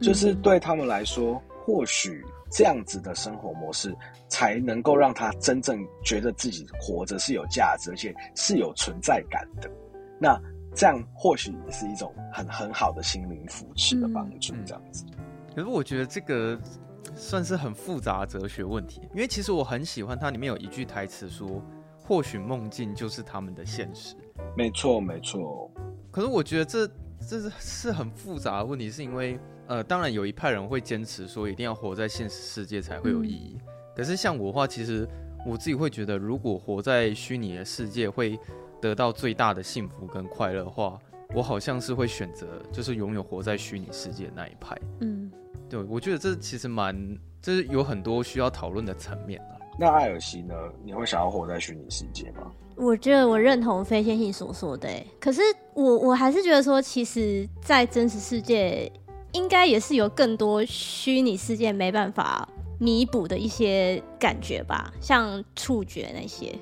[0.00, 3.94] 就是对他们来说，或许。”这样子的生活模式，
[4.28, 9.70] 才能够让他真正觉得自己活着是有价值，而且是有存在感的。
[10.18, 10.40] 那
[10.74, 14.54] 这样或许也是一种很很好的心灵扶持的帮助。
[14.64, 15.04] 这样子，
[15.54, 16.58] 可是我觉得这个
[17.14, 21.62] 算是很复杂的哲学问题，因为其实我很喜欢它里面有一句台词说
[22.04, 24.14] ：“或许梦境就是他们的现实。”
[24.56, 25.70] 没错，没错。
[26.10, 26.88] 可是我觉得这
[27.28, 29.38] 这是是很复杂的问题，是因为。
[29.68, 33.58] 呃，当然有一派人会坚持说一定要活在现实世界才会有意义。
[33.58, 33.62] 嗯、
[33.94, 35.06] 可是像我的话，其实
[35.44, 38.38] 我自己会觉得，如果活在虚拟的世界会
[38.80, 40.98] 得到最大的幸福跟快乐的话，
[41.34, 44.74] 我好像是会选择就是拥有活在虚拟世界的那一派。
[45.00, 45.30] 嗯，
[45.68, 46.96] 对，我觉得这其实蛮，
[47.42, 49.60] 这、就是有很多需要讨论的层面啊。
[49.78, 50.54] 那艾尔西呢？
[50.82, 52.50] 你会想要活在虚拟世界吗？
[52.78, 54.88] 我觉得我认同非线性所说的，
[55.20, 55.42] 可是
[55.74, 58.90] 我我还是觉得说，其实，在真实世界。
[59.32, 62.48] 应该也是有更多虚拟世界没办法
[62.80, 66.58] 弥补的一些感觉吧，像触觉那些。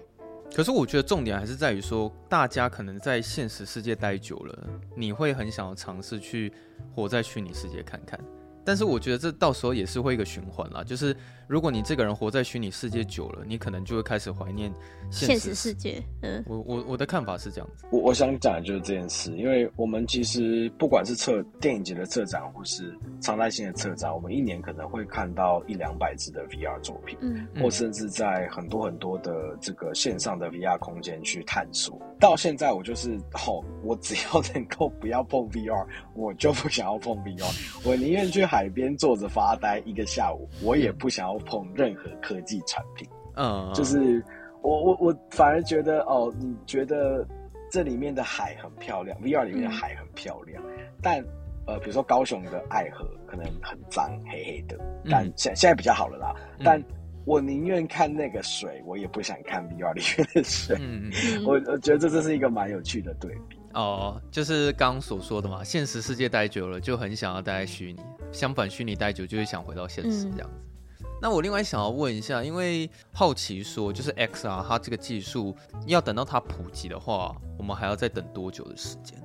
[0.52, 6.52] 可是我觉得重点还是在于说，大家可能在现实世界待久了，你会很想要尝试去
[6.92, 8.18] 活在虚拟世界看看。
[8.64, 11.16] 但是我觉得这到时候也是会一个循环啦，就是
[11.48, 14.72] 如果你这个人活在虚拟世界久了，你可能就会开始怀念
[15.10, 16.02] 现实世界。
[16.22, 17.84] 嗯，我我我的看法是这样子。
[17.90, 32.00] 我我想讲的就是这件事，因为我们其实不管是策电影节的策展，或是常态性的策展，我们一年可能会看到一两百支的 VR 作品，嗯，或甚至在很多很多的这个线上的 VR 空间去探索。
[32.18, 33.16] 到现在我就是
[33.46, 43.08] 哦，我只要能够不要碰 VR，我就不想要碰 VR，我宁愿去海边坐着发呆一个下午，我也不想要碰任何科技产品。
[43.36, 44.24] 嗯，就是
[44.62, 47.26] 我我我反而觉得哦，你觉得
[47.70, 51.22] 这里面的海很漂亮，VR 里面的海很漂亮，嗯、但
[51.66, 54.78] 呃，比如说高雄的爱河可能很脏黑黑的，
[55.10, 56.34] 但现现在比较好了啦。
[56.58, 56.82] 嗯、但
[57.24, 60.76] 我宁愿看那个水，我也不想看 VR 里面的水。
[60.80, 63.58] 嗯嗯，我我觉得这这是一个蛮有趣的对比。
[63.74, 68.00] 哦，就是刚刚所说的嘛，现实世界待久了就很想要待在虚拟，
[68.32, 70.62] 相反虚拟待久就会想回到现实这样子。
[70.62, 70.75] 嗯、
[71.20, 75.56] 那我另外想要问一下，因为好奇说，就是 XR 它这个技术
[75.86, 79.18] 要等到它普及的话，我们还要再等多久的时间？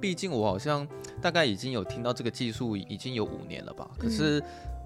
[0.00, 0.86] 毕竟我好像
[1.20, 3.90] 大概已经有听到这个技术已经有五年了吧？
[3.98, 4.42] 可是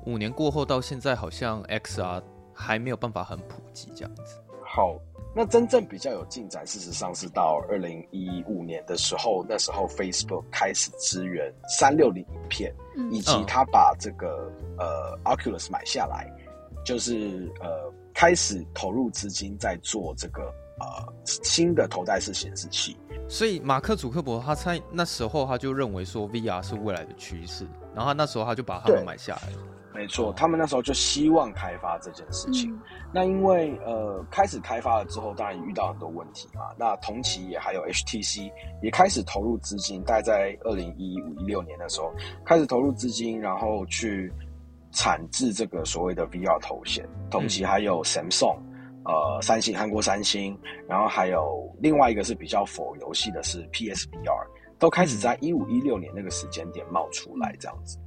[0.06, 4.22] 五年过后到现在，好像 XR 还没有办法很普及这样子。
[4.64, 4.98] 好。
[5.36, 14.48] 那真正比较有进展，事实上是到二零一五年的时候，那时候 Facebook 开始支援三六零影片，嗯、以及他把这个
[14.78, 16.32] 呃 Oculus 买下来，
[16.84, 20.42] 就是呃开始投入资金在做这个
[20.78, 22.96] 呃新的头戴式显示器。
[23.28, 29.58] 所以马克·祖克伯他在那时候他就认为说 VR 是未来的趋势，然后他那时候他就把他们买下来了。
[29.94, 32.68] 没错，他们那时候就希望开发这件事情。
[32.74, 32.80] 嗯、
[33.12, 36.62] 那因为呃，开始开发了之后，当然也遇到很多问题嘛。
[36.76, 38.50] 那同期也还有 HTC
[38.82, 42.12] 也开始投入资金，大概在二零一五一六年的时候
[42.44, 44.32] 开始投入资金，然后去
[44.94, 47.06] 产制这个所谓的 VR 头显。
[47.30, 48.56] 同期还有 Samsung，
[49.04, 54.46] 呃，三星韩国三星，然后还有另外一个是比较 for 游戏的是 PSVR，
[54.78, 57.98] 都开始在一五一六年那个时间点冒出来这样子。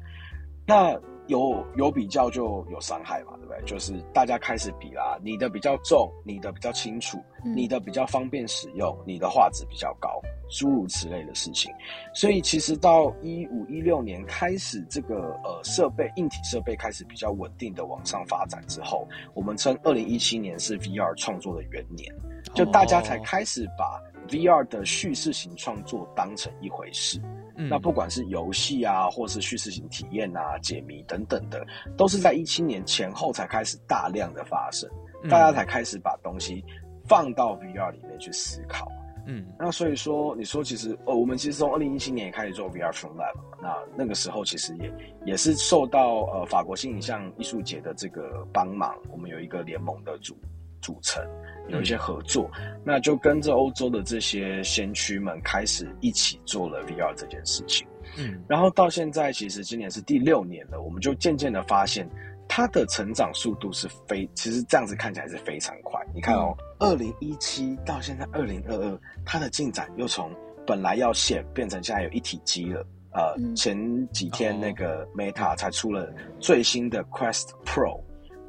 [0.65, 3.61] 那有有比较就有伤害嘛，对不对？
[3.65, 11.71] 就是大家开始比啦，你的比较重，你的比较清楚，嗯、你的比较方便使用，你的画质比较高，诸如此类的事情。
[12.13, 22.13] 所以其实到一五一六年开始，这个呃设备硬体设备开始比较稳定的往上发展之后，我们称二零一七年是 VR 创作的元年，
[22.53, 27.21] 就大家才开始把 VR 的叙事型创作当成一回事。
[27.55, 31.65] 那不管是游戏啊，或是叙事型体验啊、解谜等等的，
[31.97, 34.87] 都是在一七年前后才开始大量的发生，
[35.27, 36.63] 大家才开始把东西
[37.07, 38.87] 放到 VR 里面去思考。
[39.25, 44.93] 嗯，那所以说，你说其实，呃，我们其实从二零一七年也开始做 VR from Lab，那那个时候其实也
[45.25, 50.37] 也是受到呃法国新影像艺术节的这个帮忙，我们有一个联盟的组
[50.79, 51.21] 组成。
[51.69, 52.49] 有一些合作，
[52.83, 57.87] 那就跟着欧洲的这些先驱们开始一起做了 VR 这件事情。
[58.17, 62.09] 嗯，然后到现在，其实今年是第六年了，我们就渐渐的发现，
[62.47, 66.01] 它的成长速度是非，其实这样子看起来是非常快。
[66.15, 70.31] 你看哦，二零一七到现在二零二二，它的进展又从
[70.65, 72.85] 本来要线变成现在有一体机了。
[73.11, 76.07] 呃，前几天那个 Meta 才出了
[76.39, 77.99] 最新的 Quest Pro。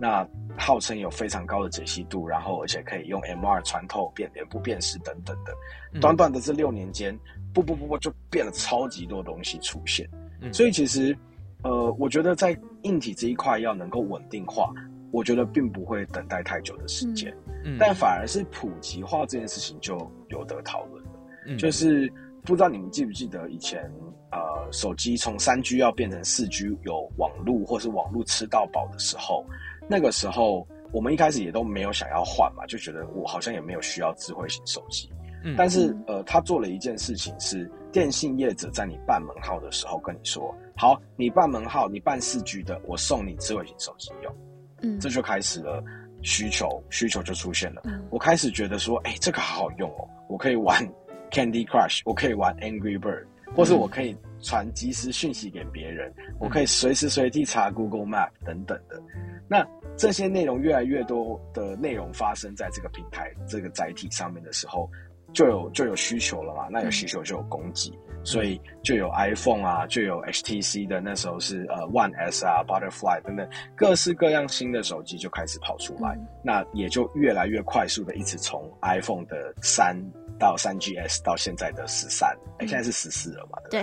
[0.00, 0.26] 那
[0.56, 5.52] 号称有非常高的解析度，然后而且可以用 MR 穿透、变脸部辨识等等的。
[6.00, 7.18] 短短的这六年间，
[7.52, 10.08] 不不不不就变了超级多东西出现。
[10.40, 11.16] 嗯、所以其实，
[11.62, 14.72] 呃，我觉得在硬体这一块要能够稳定化，
[15.10, 17.34] 我觉得并不会等待太久的时间。
[17.64, 19.96] 嗯、但反而是普及化这件事情就
[20.28, 21.10] 有得讨论了。
[21.46, 22.12] 嗯、就是
[22.44, 23.82] 不知道你们记不记得以前，
[24.30, 24.38] 呃，
[24.70, 29.44] 手机从三 G 要变成四 G 有网络或是网络吃到饱的时候。
[29.88, 35.10] 那个时候，我们一开始也都没有想要换嘛，就觉得我好像也没有需要智慧型手机。
[35.44, 44.34] 嗯，但是呃，他做了一件事情是，电信业者在你办门号的时候跟你说，好，你办门号，你办四 G 的，我送你智慧型手机用。
[44.82, 45.82] 嗯，这就开始了
[46.22, 47.82] 需求，需求就出现了。
[47.84, 50.84] 嗯，我开始觉得说，哎，这个好好用哦，我可以玩
[51.30, 53.24] Candy Crush，我可以玩 Angry Bird，
[53.54, 59.00] 或是我可以传即时讯息给别人，我可以随时随地查 Google Map 等等的。
[59.48, 64.90] 那这些内容越来越多的内容发生在这个平台、这个载体上面的时候，
[65.32, 66.68] 就有就有需求了嘛？
[66.70, 67.92] 那有需求就有供给，
[68.22, 79.96] 所以就有 iPhone 啊，就有 HTC 的那时候是呃 One S 啊、Butterfly 等等各式各样新的手机就开始跑出来，那也就越来越快速的一直从 iPhone 的三
[80.38, 83.58] 到三 GS 到现在的十三，哎，现在是十四了嘛？
[83.70, 83.82] 对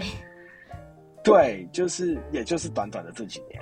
[1.24, 3.62] 对，对，就是也就是短短的这几年。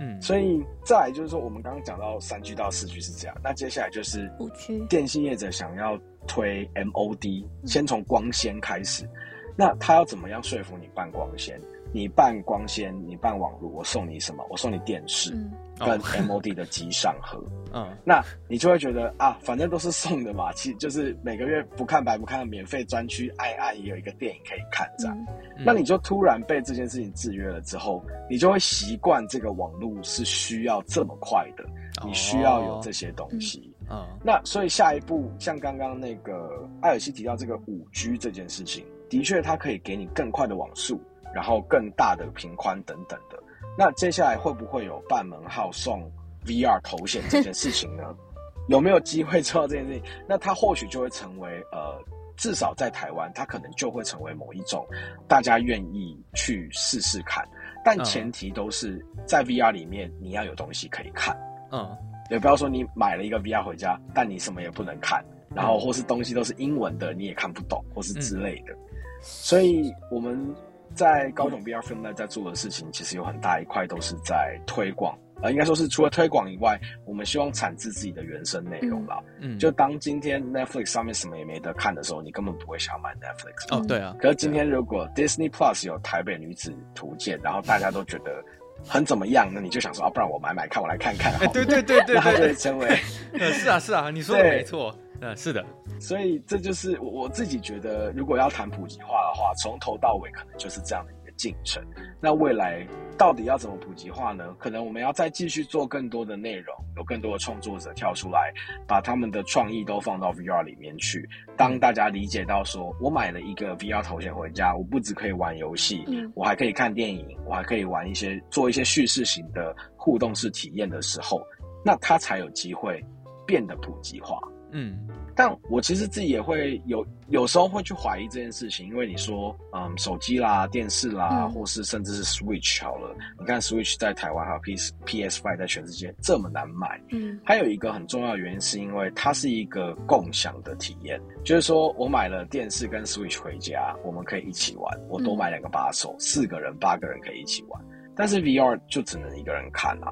[0.00, 9.08] 嗯，所以再来就是说，我们刚刚讲到三 G 到四 G 是这样，那接下来就是五 G，电信业者想要推 MOD，先从光纤开始，
[9.56, 11.60] 那他要怎么样说服你办光纤？
[11.92, 14.44] 你办光纤，你办网络，我送你什么？
[14.50, 15.34] 我送你电视
[15.78, 17.42] 跟 MOD 的机上盒。
[17.74, 25.16] 嗯，那你就会觉得啊，反正都是送的嘛，其实就是每个月不看白不看，免费专区，爱爱也有一个电影可以看这样。
[25.58, 31.64] 嗯、那你就突然被这件事情制约了之后，你就会习惯这个网络是需要这么快的，
[32.06, 33.74] 你需要有这些东西。
[33.90, 41.00] 嗯，那所以下一步，像刚刚那个艾尔西提到这个五 G 这件事情，的确它可以给你更快的网速。
[41.34, 43.36] 然后更大的频宽等等的，
[43.78, 46.10] 那接下来会不会有半门号送
[46.44, 48.04] VR 头显这件事情呢？
[48.68, 50.02] 有没有机会做到这件事情？
[50.28, 52.02] 那它或许就会成为呃，
[52.36, 54.84] 至少在台湾，它可能就会成为某一种
[55.28, 57.46] 大家愿意去试试看，
[57.84, 61.36] 但前提都是在 VR 里面你要有东西可以看，
[61.70, 61.96] 嗯，
[62.28, 65.24] 也不要说你买了一个 VR 回家，但你什么也不能看，
[65.54, 68.72] 然后或是东西都是英文的，你也看不懂，或是之类的。
[68.72, 68.78] 嗯、
[69.20, 70.52] 所以我们
[70.96, 75.16] 在高雄 VR Film Lab 在做的事情，其实有很大一块都是在推广。
[75.42, 79.18] 呃，应该说是除了推广以外，我们希望产自自己的原生内容啦。
[79.38, 83.76] 嗯，就当今天 Netflix 上面什么也没得看的时候，你根本不会想要买 Netflix。
[83.76, 84.16] 哦，对啊。
[84.18, 88.42] 可是今天如果 Disney Plus 有台北女子图鉴，然后大家都觉得
[88.88, 91.38] 很怎么样，那你就想说啊，不然我买买看，我来看看。
[91.52, 92.96] 对对对对， 它就会成为。
[93.52, 94.96] 是啊是啊，你说的没错。
[95.20, 95.64] 嗯，是的。
[96.00, 101.26] 所以这就是我我自己觉得，如果要谈普及化的话，从头到尾可能就是这样的一个。
[101.36, 101.84] 进程，
[102.18, 102.82] 那未来
[103.18, 104.56] 到底要怎么普及化呢？
[104.58, 108.50] 可能我们要再继续做更多的内容，有更多的创作者跳出来，
[108.88, 111.28] 把他们的创意都放到 VR 里面去。
[111.54, 121.38] 当大家理解到说，我买了一个 VR 头显回家，我不只可以玩游戏，嗯，我还可以看电影，我还可以玩一些做一些叙事型的互动式体验的时候，
[121.84, 123.04] 那它才有机会
[123.46, 124.40] 变得普及化。
[124.70, 124.98] 嗯。
[125.38, 147.78] 但我其实自己也会有有时候会去怀疑这件事情，因为你说，嗯，手机啦、电视啦，嗯、或是甚至是 Switch 好了，你看 Switch 在台湾还有 PS PS Five 在全世界这么难买，嗯，还有一个很重要的原因是因为它是一个共享的体验，就是说我买了电视跟 Switch 回家，我们可以一起玩，我多买两个把手，嗯、四个人、八个人可以一起玩，
[148.14, 150.10] 但是 VR 就只能一个人看啊，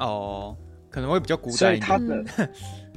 [0.00, 0.56] 哦，
[0.90, 2.22] 可能会比较孤单，所以它的。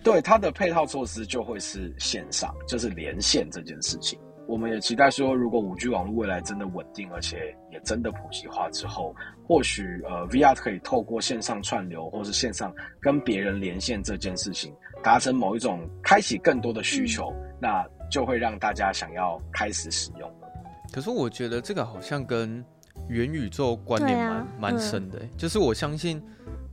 [0.03, 4.19] 嗯对它的配套措施就会是线上，就是连线这件事情。
[4.45, 9.15] 我们也期待说，如果五 G 网络未来真的稳定，而且也真的普及化之后，
[9.47, 20.49] 或许呃 VR 可以透过线上串流，或是线上跟别人连线这件事情，达成某一种开启更多的需求，嗯、那就会让大家想要开始使用了。
[20.91, 22.63] 可是我觉得这个好像跟
[23.07, 26.21] 元宇宙关联蛮、啊、蛮深的，就是我相信，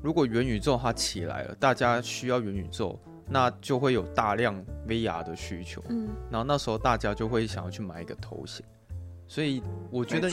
[0.02, 2.98] 如果元宇宙它起来了，大家需要元宇宙。
[3.30, 8.66] 那就会有大量 VR 的需求，嗯，然后那时候大家就会想要去买一个头显，
[9.28, 10.28] 所以我觉得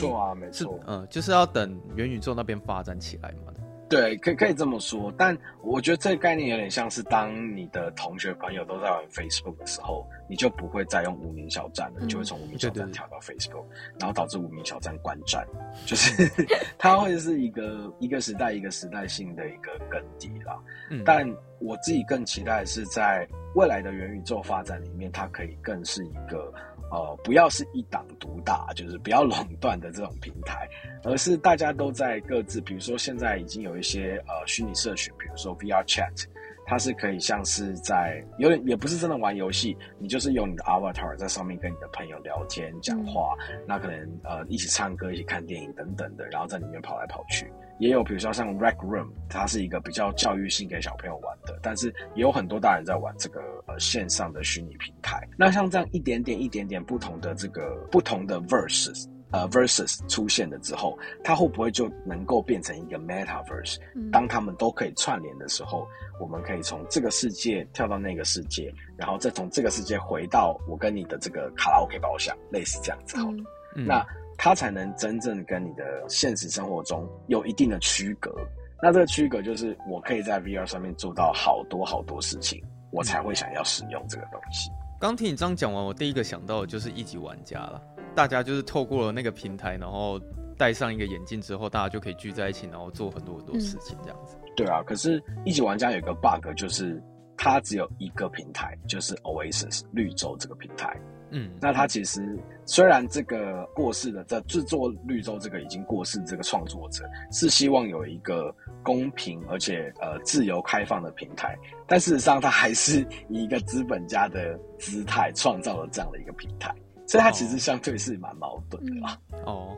[0.52, 3.52] 是，嗯，就是要等元宇宙那边发展起来嘛。
[3.88, 13.64] 对，可以可以这么说，但我觉得这个概念有点像是当你的同学朋友都在玩 Facebook 的时候，你就不会再用无名小站了，嗯、就会从无名小站跳到 Facebook，
[13.98, 15.46] 然后导致无名小站关站，
[15.86, 16.30] 就是
[16.76, 20.58] 它会是一个一个时代一个时代性的一个更迭啦。
[20.90, 21.26] 嗯、但
[21.58, 26.52] 我自己更期待的是在未来的元宇宙发展里面，它可以更是一个。
[26.90, 30.68] 呃，不要是一党独大，就是不要垄断的这种平台，
[31.04, 36.24] 而是大家都在各自，比如说现在已经有一些呃虚拟社群，比如说 VR Chat，
[36.66, 47.50] 它是可以像是在有点也不是真的玩游戏，你就是用你的 Avatar 在上面跟你的朋友聊天讲话，嗯、那可能呃一起唱歌、一起看电影等等的，然后在里面跑来跑去。
[47.78, 55.26] 也有比如说像 Rec Room，它是一个比较教育性给小朋友玩的，但是也有很多大人在玩这个呃线上的虚拟平台。
[55.36, 59.06] 那像这样一点点一点点不同的这个不同的 verses。
[59.30, 63.76] 呃，versus 出现了之后，它会不会就能够变成一个 Metaverse？
[64.10, 65.86] 当他们都可以串联的时候，
[66.18, 73.36] 我们可以从这个世界跳到那个世界，然后再从这个世界回到我跟你的这个卡拉 OK 包厢，类似这样子好了。
[73.76, 74.02] 嗯、那。
[74.38, 78.32] 它才能真正跟你的现实生活中有一定的区隔。
[78.80, 82.62] 那这个区隔就是，我可以在 VR 上面做到好多好多事情，
[82.92, 84.70] 我才会想要使用这个东西。
[85.00, 87.82] 刚听你这样讲完，我第一个想到的就是一级玩家了。
[88.14, 90.20] 大家就是透过了那个平台，然后
[90.56, 94.36] 戴上一个眼镜之后，大家就可以聚在一起，然后做很多很多事情，这样子。
[94.56, 97.02] 对啊，可是一级玩家有一个 bug，就是
[97.36, 100.96] 它只有一个平台，就是 Oasis 绿洲这个平台。
[101.30, 116.74] 嗯，那他其实虽然这个过世的在制作绿洲这个已经过世这个创作者是希望有一个公平而且呃自由开放的平台，但事实上他还是以一个资本家的姿态创造了这样的一个平台，
[117.06, 119.18] 所以他其实相对是蛮矛盾的啦。
[119.44, 119.76] 哦，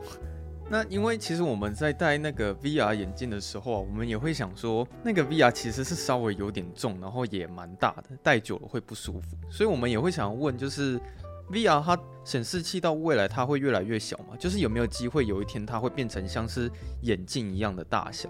[0.69, 10.99] 那因为其实我们在戴那个 VR 眼镜的时候啊，我们也会想说，那个 VR 其实是稍微有点重，然后也蛮大的，戴久了会不舒服，所以我们也会想要问，就是。
[11.51, 14.35] VR 它显示器到未来它会越来越小嘛？
[14.39, 16.71] 就是有没有机会有一天它会变成像是
[17.01, 18.29] 眼镜一样的大小，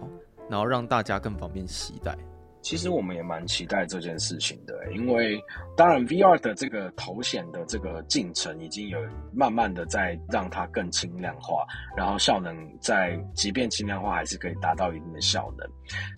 [0.50, 2.18] 然后让大家更方便携带？
[2.62, 5.42] 其实我们也蛮期待这件事情的，因为
[5.76, 9.00] 当然 VR 的这个头显的这个进程已经有
[9.34, 11.66] 慢慢的在让它更轻量化，
[11.98, 15.68] 然后效能在即便轻量化还是可以达到一定的效能，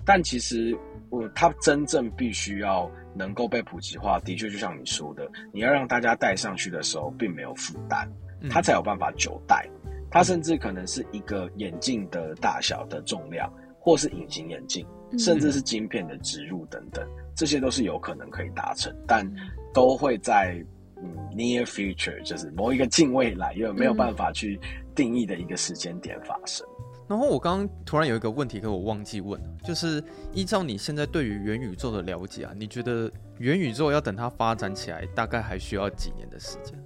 [0.05, 0.77] 但其实
[1.09, 2.91] 我它真正必须要。
[3.15, 8.07] 能够被普及化，的确就像你说的，你要让大家戴上去的时候并没有负担，
[8.49, 9.67] 它才有办法久戴。
[10.09, 14.85] 它甚至可能是一个眼镜的大小的重量，或是隐形眼镜，
[15.17, 17.03] 甚至是晶片的植入等等，
[17.35, 19.27] 这些都是有可能可以达成，但
[19.73, 20.63] 都会在
[20.97, 24.59] 嗯 near future，就是某一个近未来，因为没有办法去
[24.93, 26.63] 定义的一个时间点发生。
[27.07, 36.77] 然后我刚刚突然有一个问题，可我忘记问了，就是依照你现在对于元宇宙的了解啊，你觉得元宇宙要等它发展起来，大概还需要几年的时间？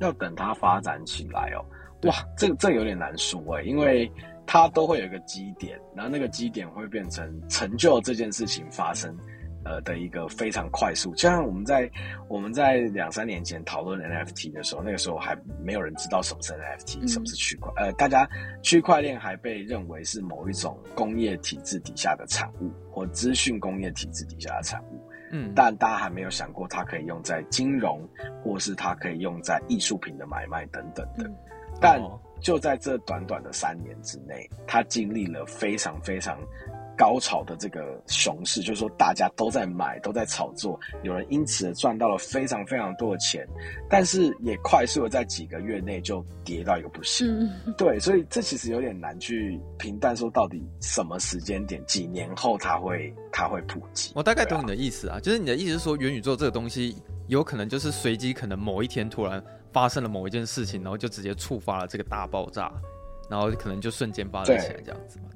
[0.00, 1.64] 要等它发展起来哦，
[2.08, 4.10] 哇，这这有点难说诶，因为
[4.46, 9.14] 它都会有一个基点，然后那个基点会变成成就这件事情发生。
[9.64, 11.90] 呃的一个非常快速，就像我们在
[12.28, 18.28] 我们在两三年前讨论 NFT 的时候，那个时候还没有人知道什么是 NFT，嗯、什么是区块，呃，大家
[18.62, 28.08] 区块链还被认为是某一种工业体制底下的产物，或资讯工业体制底下的产物，嗯，但大家还没有想过它可以用在金融，
[28.42, 31.36] 或是它可以用在艺术品的买卖等等的，嗯、
[31.80, 32.00] 但
[32.40, 36.38] 就在这短短的三年之内，它经历了非常非常。
[37.00, 43.48] 高潮的这个熊市，就是说大家都在买，都在炒作，有人因此赚到了非常非常多的钱，
[43.88, 47.26] 但是也快速的在几个月内就跌到一个不行。
[47.26, 54.12] 嗯、对，所以这其实有点难去评断，说到底什么时间点，几年后它会它会普及。
[54.14, 56.94] 我大概懂你的意思啊，啊就是你的意思是说，元宇宙这个东西
[57.28, 59.42] 有可能就是随机，可能某一天突然
[59.72, 62.70] 发生了某一件事情，然后就直接触发了这个大爆炸，
[63.30, 65.30] 然后可能就瞬间发展起来这样子嘛。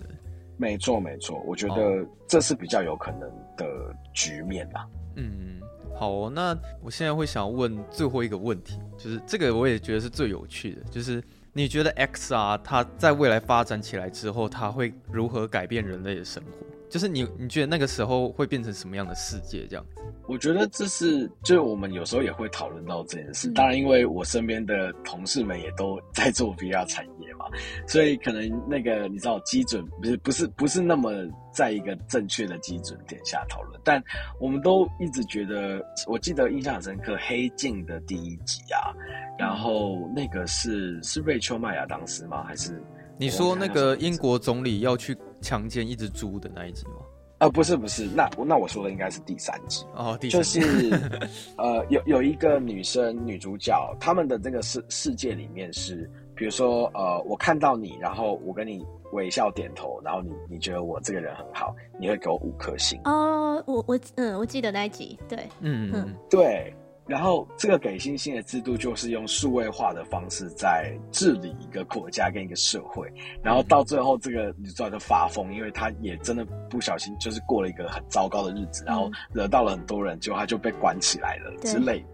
[0.57, 4.87] 没错，没错，我觉得这是比较有可能的局面吧。
[5.17, 5.61] 嗯，
[5.97, 16.67] 好哦，那我现在会想问最后一个问题，就是这个我也觉得是最有趣的，就是你觉得 XR 它在未来发展起来之后，它会如何改变人类的生活？
[16.89, 19.67] 就是你，你觉得那个时候会变成什么样的世界？
[19.67, 20.03] 这样子？
[20.29, 23.51] 我觉得这是，就是我们有时候也会讨论到这件事。
[23.51, 27.47] 当然，因为我身边的同事们也都在做 VR 产业嘛，
[27.87, 31.11] 所以可能那个你知道基准不是不是不是那么
[31.53, 33.79] 在一个正确的基准点下讨论。
[33.85, 34.03] 但
[34.41, 38.95] 我们都一直觉得，我记得印象很深刻，《黑镜》的第一集啊，
[39.39, 42.45] 然后那个是是瑞秋麦亚当时吗？
[42.45, 42.83] 还是？
[43.17, 46.95] 你说那个英国总理要去强奸一只猪的那一集吗？
[47.39, 51.01] 呃，不是不是，那那我说的应该是第三集哦，第三集就是
[51.59, 63.63] 呃，有有一个女生女主角，他们的这个世世界里面是，比如说呃，我看到你，然后我跟你微笑点头，然后你你觉得我这个人很好，你会给我五颗星哦。
[63.67, 66.73] 我我嗯，我记得那一集，对，嗯嗯，对。
[67.07, 73.13] 然后，这个给星星的制度就是用数位化的方式在治理一个国家跟一个社会。
[73.43, 82.01] 然后到最后，这个女主角就发疯，因为她也真的不小心，就是过了一个很糟糕的日子，然后惹到了很多人，结果她就被关起来了之类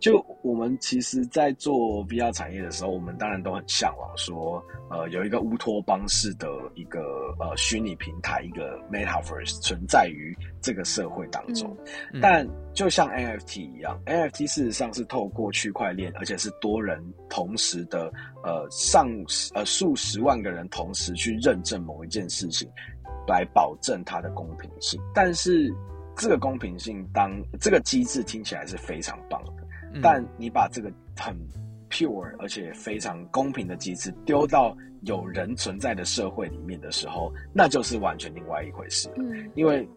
[0.00, 1.74] 就我们其实，在做
[2.06, 7.00] VR 产业的时候，我们当然都很向往说，呃，有一个乌托邦式的一个
[7.38, 11.76] 呃虚拟平台，一个 Metaverse 存在于这个社会当中。
[12.12, 18.12] 嗯、但就像 NFT 一样、嗯、NFT 事实上是透过区块链，而且是多人同时的，
[18.42, 19.08] 呃，上
[19.54, 22.68] 呃数十万个人同时去认证某一件事情，
[23.26, 25.00] 来保证它的公平性。
[25.14, 25.72] 但是
[26.16, 29.52] 这个公平性当，当这个机制听起来是非常棒的。
[30.02, 31.36] 但你把这个很
[31.88, 39.08] pure 而且非常公平的机制丢到有人存在的社会里面的时候，那就是完全另外一回事。
[39.16, 39.88] 嗯，因为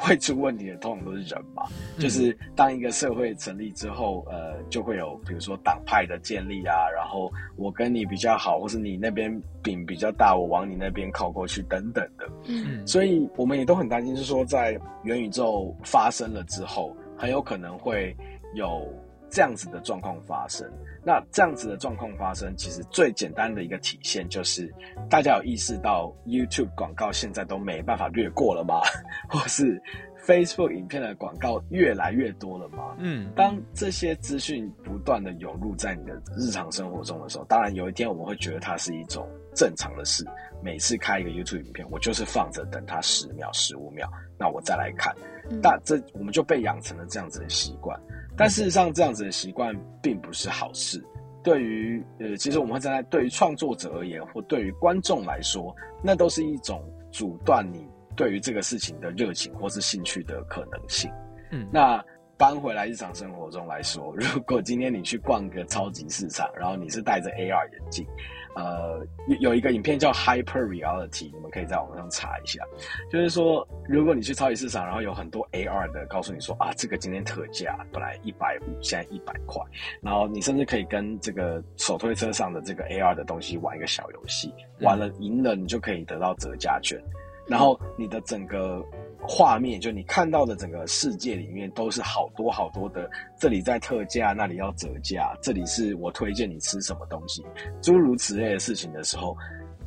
[0.00, 1.64] 会出问题的通常都是人嘛。
[1.96, 9.30] 嗯，就是当一个社会成立之后，呃，就会有比如说党派的建立啊，然后我跟你比较好，或是你那边
[9.62, 12.26] 饼比较大，我往你那边靠过去等等的。
[12.46, 18.16] 嗯，所以我们也都很担心，是说在元宇宙发生了之后，很有可能会
[18.54, 18.88] 有。
[19.32, 20.68] 这样子的状况发生，
[21.02, 24.72] 那这样子的状况发生，其实最简单的一个体现就是，
[25.08, 28.80] 大家有意识到 YouTube 广告现在都没办法略过了吗？
[29.28, 29.80] 或是
[30.26, 32.94] Facebook 影片的广告越来越多了吗？
[32.98, 40.24] 嗯，当这些资讯不断的涌入在你的日常生活中的时候，当然有一天我们会觉得它是一种正常的事。
[40.62, 44.06] 每次开一个 YouTube 影片，我就是放着等它十秒、十五秒，
[44.38, 45.16] 那我再来看。
[45.62, 47.98] 但这我们就被养成了这样子的习惯。
[48.40, 50.98] 但事实上，这样子的习惯并不是好事。
[51.42, 56.82] 对于呃，其实我们会站在对于创作者而言，或对于观众来说，那都是一种
[57.12, 57.86] 阻断你
[58.16, 61.10] 对于这个事情的热情或是兴趣的可能性。
[61.50, 62.02] 嗯，那
[62.38, 68.06] 搬回来日常生活中来说，如果今天你去逛个超级市场，然后你是戴着 AR 眼镜。
[68.54, 72.62] 呃，有有一个影片叫 Hyper Reality，你们可以在网上查一下。
[73.10, 79.62] 就是说，如果你去超级市场，然后有很多 AR 的告诉你说啊，这个今天特价，本来一百五，现在一百块。
[80.02, 87.00] 然后你甚至可以跟这个手推车上的这个 AR 的东西玩一个小游戏，玩了赢了，你就可以得到折价券。
[87.46, 88.84] 然后你的整个
[89.22, 93.08] 画面，就你看到的整个世界里面，都是好多好多的，
[93.38, 97.44] 这里在特价，那里要折价，这里是我推荐你吃什么东西，
[97.82, 99.36] 诸如此类的事情的时候，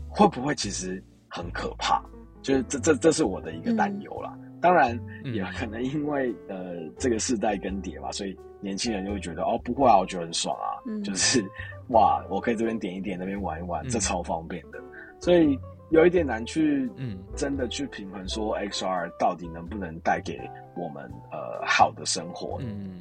[0.07, 2.01] 会不会其实很可怕？
[2.41, 4.33] 就是这这这是我的一个担忧啦。
[4.37, 11.43] 嗯、当然也可能因为呃这个世代更迭嘛，所以年轻人就会觉得哦不会啊，我觉得很爽啊，嗯、就是
[11.89, 14.79] 哇，我可以这边点一点，那边玩一玩，这超方便的，
[15.19, 15.59] 所以。
[15.93, 20.39] 有一点难去，嗯，真的去平衡说 XR 到底能不能带给
[20.75, 22.57] 我们呃好的生活。
[22.61, 22.99] 嗯，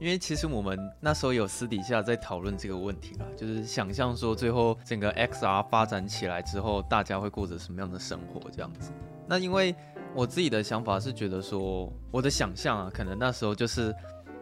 [0.00, 8.90] 因为其实我们那时候有私底下在讨论这个问题啦，就是想象说最后整个 XR 发展起来之后，大家会过着什么样的生活这样子。
[9.28, 9.72] 那因为
[10.12, 13.94] 我自己的想法是觉得说，我的想象啊，可能那时候就是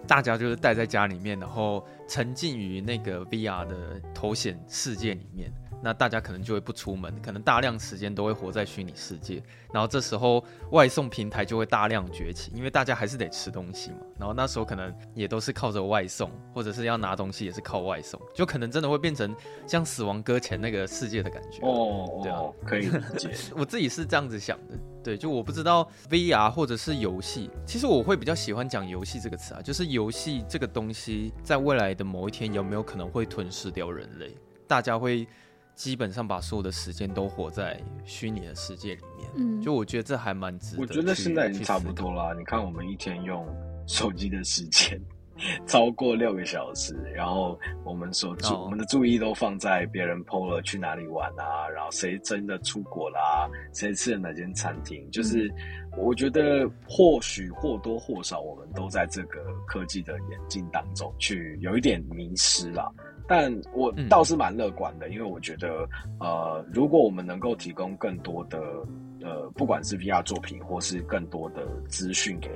[0.08, 5.52] 大家就是待在家里面，然后沉浸于那个 VR 的头显世界里面。
[5.82, 13.96] 那大家可能就会不出门，可能大量时间都会活在虚拟世界，然后这时候外送平台就会大量崛起，因为大家还是得吃东西嘛。
[14.18, 19.34] 然后那时候可能也都是靠着外送，或者是要拿东西也是靠外送，就可能真的会变成
[19.66, 21.58] 像死亡搁浅那个世界的感觉。
[21.66, 23.30] 哦，对啊，可以理解。
[23.58, 34.32] 我自己是这样子想的，对，就我不知道 VR 或者是游戏，其实我会比较喜欢讲游戏这个词啊，就是游戏这个东西在未来的某一天有没有可能会吞噬掉人类？
[34.68, 35.26] 大家会。
[35.74, 40.82] 基本上把所有的时间都活在虚拟的世界里面，嗯，就我觉得这还蛮值得。
[40.82, 42.34] 我觉得现在已经差不多啦。
[42.36, 43.46] 你看，我们一天用
[43.86, 45.00] 手机的时间
[45.66, 55.52] 超过六个小时，然后我们所注、哦、我们的注意都放在别人 PO 了去哪里玩啊，然后谁真的出国啦，谁吃了哪间餐厅，就是
[55.96, 62.94] 我觉得或许或多或少，我们都在这个科技的演进当中去有一点迷失了。
[63.26, 65.88] 但我倒是蛮乐观的，嗯、因为我觉得，
[66.20, 68.58] 呃，如果我们能够提供更多的，
[69.22, 72.50] 呃，不管是 VR 作品，或是更多的资讯给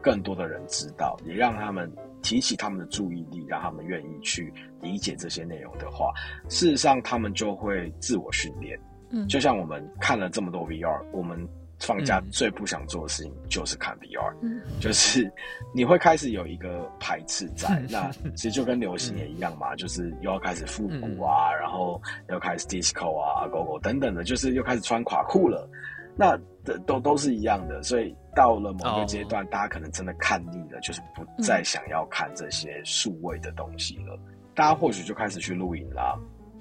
[0.00, 1.90] 更多的人知道，也让他们
[2.22, 6.12] 提起他们的注意力，让他们愿意去理解这些内容的话，
[6.48, 8.78] 事实上他们就会自我训练。
[9.10, 11.48] 嗯，就像我们看了这么多 VR，我们。
[11.82, 15.30] 放假最不想做的事情就是看 VR，嗯，就是
[15.74, 25.68] 你会开始有一个排斥在，嗯、那其实就跟流行也一样嘛，嗯、 就是又要开始复古啊，嗯、然后又开始 disco 啊，go go 等等的，就是又开始穿垮裤了，
[26.16, 26.38] 那
[26.86, 36.16] 都都是一样的，所以到了某个阶段，哦、大家可能真的看腻了，就是不再想要看这些数位的东西了，嗯、大家或许就开始去露营啦，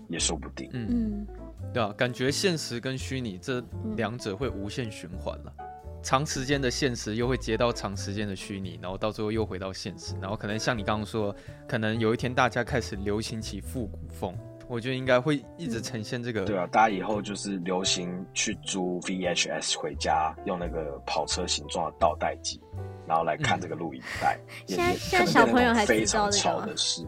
[0.10, 1.28] 也说不定，嗯。
[1.74, 3.64] 对啊，感觉现实跟虚拟这
[3.96, 5.54] 两者会无限循环了。
[5.60, 5.66] 嗯、
[6.04, 11.34] 长时间的现实又会接到长时间的虚拟，然后到最后又回到现实，然后可能像你刚刚说，
[11.68, 14.36] 可能有一天大家开始流行起复古风，
[14.68, 16.44] 我觉得应该会一直呈现这个。
[16.44, 22.60] 对啊，大家以后就是流行去租 VHS 回家，用那个跑车形状的倒带机，
[23.08, 24.38] 然后来看这个录影带。
[24.68, 27.06] 现在现在小朋友还非常潮的事。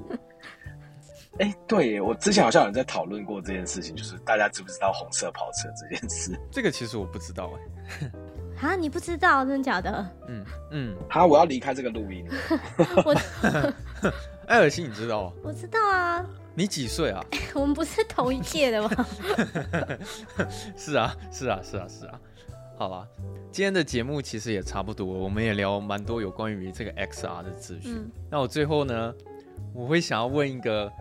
[1.39, 6.39] 哎、欸，对，我之前好像有人在讨论过这件事情，就是大家知不知道红色跑车这件事？
[6.51, 8.11] 这个其实我不知道哎。
[8.61, 10.09] 啊，你不知道，真的假的？
[10.27, 10.95] 嗯嗯。
[11.09, 12.25] 好，我要离开这个录音。
[13.03, 13.15] 我
[14.47, 15.34] 艾尔西，你知道？
[15.43, 16.23] 我知道啊。
[16.55, 17.25] 你几岁啊？
[17.55, 19.07] 我们不是同一届的吗？
[20.77, 22.19] 是啊，是啊，是啊，是啊。
[22.77, 23.07] 好了，
[23.51, 27.95] 今天的节目其实也差不多，我们也聊蛮多有关于这个 XR 的资讯。
[27.95, 29.13] 嗯、那我最后呢，
[29.73, 30.91] 我会想要问一个。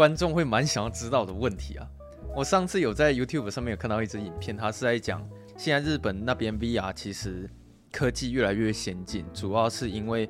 [0.00, 1.86] 观众会蛮想要知道的问题啊！
[2.34, 5.22] 我上次有在 YouTube 上面有看到一支影片，它是在讲
[5.58, 7.46] 现在日本那边 VR 其实
[7.92, 10.26] 科技越来越先进，主要是因为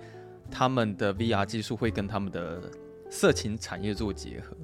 [0.50, 2.60] 他们的 VR 技术会跟他们的
[3.08, 4.56] 色情产业做结合。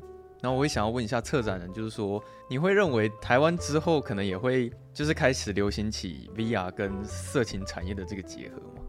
[0.43, 8.83] 然后我会想要问一下策展人，就是说你会认为台湾之后可能也会就是开始流行起 VR 跟色情产业的这个结合吗？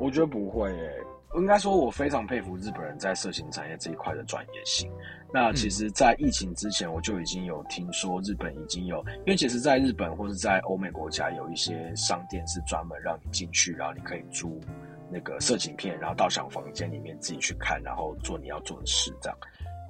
[0.00, 1.00] 我觉得不会诶、
[1.36, 4.90] 应该说，我非常佩服日本人在色情产业这一块的专业性。
[5.32, 14.60] 那其实，在疫情之前，我就已经有听说日本已经有，因为其实，在日本或者在欧美国家，有一些商店是专门让你进去，然后你可以租
[15.08, 19.14] 那个色情片，然后到小房间里面自己去看，然后做你要做的事。
[19.20, 19.38] 这样，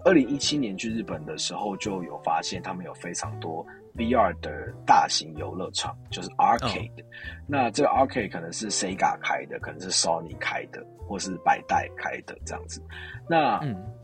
[0.04, 3.66] 二零一七年去日本的时候，就有发现他们有非常多。
[3.96, 7.06] VR 的大型游乐场就是 Arcade，、oh.
[7.46, 12.82] 那这个 Arcade 可能是 Sega 开的，可能是 Sony 开的，或是百代开的这样子。
[13.28, 13.60] 那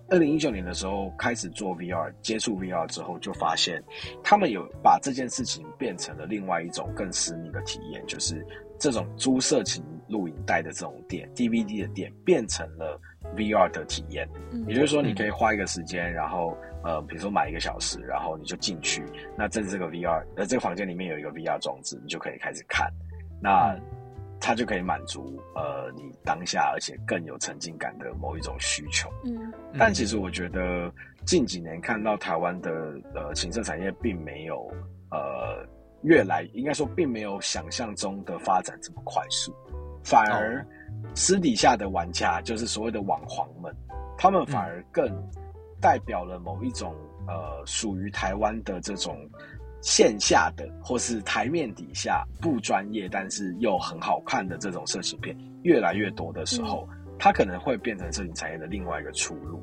[0.08, 3.82] 二零一九年的时候开始做 VR，接触 VR 之后，就发现
[4.22, 8.44] 他们有把这件事情变成了另外一种更私密的体验，就是
[8.78, 13.00] 这种租色情录影带的这种店，DVD 的店变成了
[13.34, 14.28] VR 的体验。
[14.68, 16.56] 也就是说，你可以花一个时间，然后。
[16.86, 19.04] 呃，比如说买一个小时，然后你就进去。
[19.36, 22.88] 那在这个 VR，呃，这个房间里面有一个 VR 装置，你就可以开始看。
[23.42, 23.76] 那
[24.38, 29.10] 它就可以满足呃你当下而且更有沉浸感的某一种需求。
[29.24, 30.92] 嗯，但其实我觉得
[31.24, 32.70] 近几年看到台湾的
[33.14, 34.70] 呃情色产业并没有
[35.10, 35.66] 呃
[36.02, 39.52] 越来，应该说并没有想象中的发展这么快速，
[40.04, 40.64] 反而
[41.16, 43.74] 私底下的玩家就是所谓的网黄们，
[44.16, 45.10] 他们反而更
[45.86, 46.92] 代表了某一种
[47.28, 49.16] 呃属于台湾的这种。
[49.82, 59.62] 线下的或是台面底下不专业，但是又很好看的这种色情片越来越多的时候，嗯、它可能会变成色情产业的另外一个出路。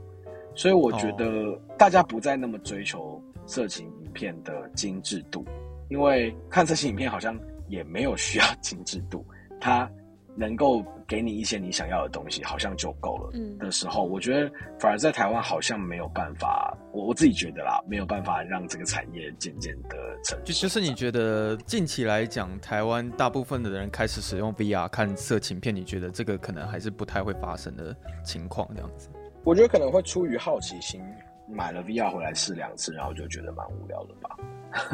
[0.56, 5.44] 所以我觉得大家不再那么追求色情影片的精致度，
[5.90, 9.26] 因为看色情影片好像也没有需要精致度，
[9.60, 9.90] 它。
[10.36, 13.30] 能够给你一些你想要的东西，好像就够了。
[13.36, 20.36] 嗯，的时候，我觉得反而在台湾好像没有办法，我我自己觉得啦，没有办法让这个产业渐渐的成。
[20.44, 27.96] 就就是你觉得近期来讲，台湾大部分的人开始使用 VR 看色情片，你觉得这个可能还是不太会发生的
[28.26, 29.08] 情况，这样子？
[29.44, 31.00] 我觉得可能会出于好奇心，
[31.48, 34.36] 买了 VR 回来试两次，然后就觉得蛮无聊的吧。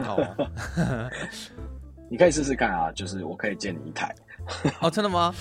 [0.03, 1.09] 好啊，
[2.11, 4.13] 你可以试试看啊，就是我可以借你一台。
[4.82, 5.34] 哦，真的吗？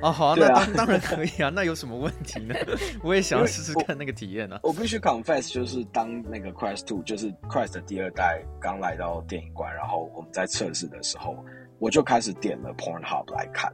[0.00, 1.50] 哦，好啊，那当 当然可以啊。
[1.52, 2.54] 那有什么问题呢？
[3.02, 4.60] 我也想要试试看那个体验啊。
[4.62, 11.36] 我必须 confess，就是当那个 Quest Two，就是 Quest 的第二代刚来到电影馆，然后我们在测试的时候，
[11.80, 13.72] 我就开始点了 Pornhub 来看，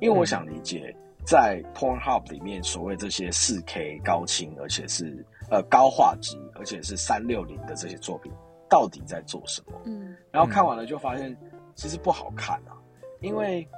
[0.00, 0.96] 因为我想理解
[1.26, 8.32] 在 Pornhub 里面所谓这些四 K 高清，而且是呃高画质，而且是三六零的这些作品
[8.70, 9.78] 到底在做什么。
[9.84, 11.36] 嗯，然后看完了就发现
[11.74, 12.72] 其实不好看啊，
[13.20, 13.68] 因为。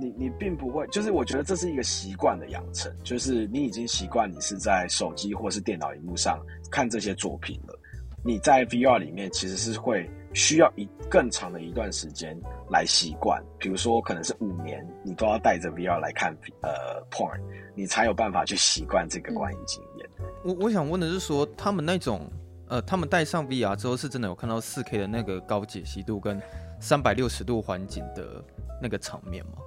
[0.00, 6.38] 你你并不会，就是我觉得这是一个习惯的养成，就是你已经习惯你是在手机或是电脑荧幕上
[6.70, 7.78] 看这些作品了。
[8.22, 12.36] 你在 VR 里面其实是会需要一更长的一段时间
[12.68, 17.40] 来习惯，比如说可能是五年，你都要带着 VR 来看呃 porn，
[17.74, 20.10] 你才有办法去习惯这个观影经验。
[20.44, 22.28] 我我想问的是说，他们那种
[22.68, 26.42] 呃，他们戴上 VR 之后，是真的有看到 4K 的那个高解析度跟
[26.80, 28.44] 三百六十度环境的
[28.82, 29.58] 那个场面吗？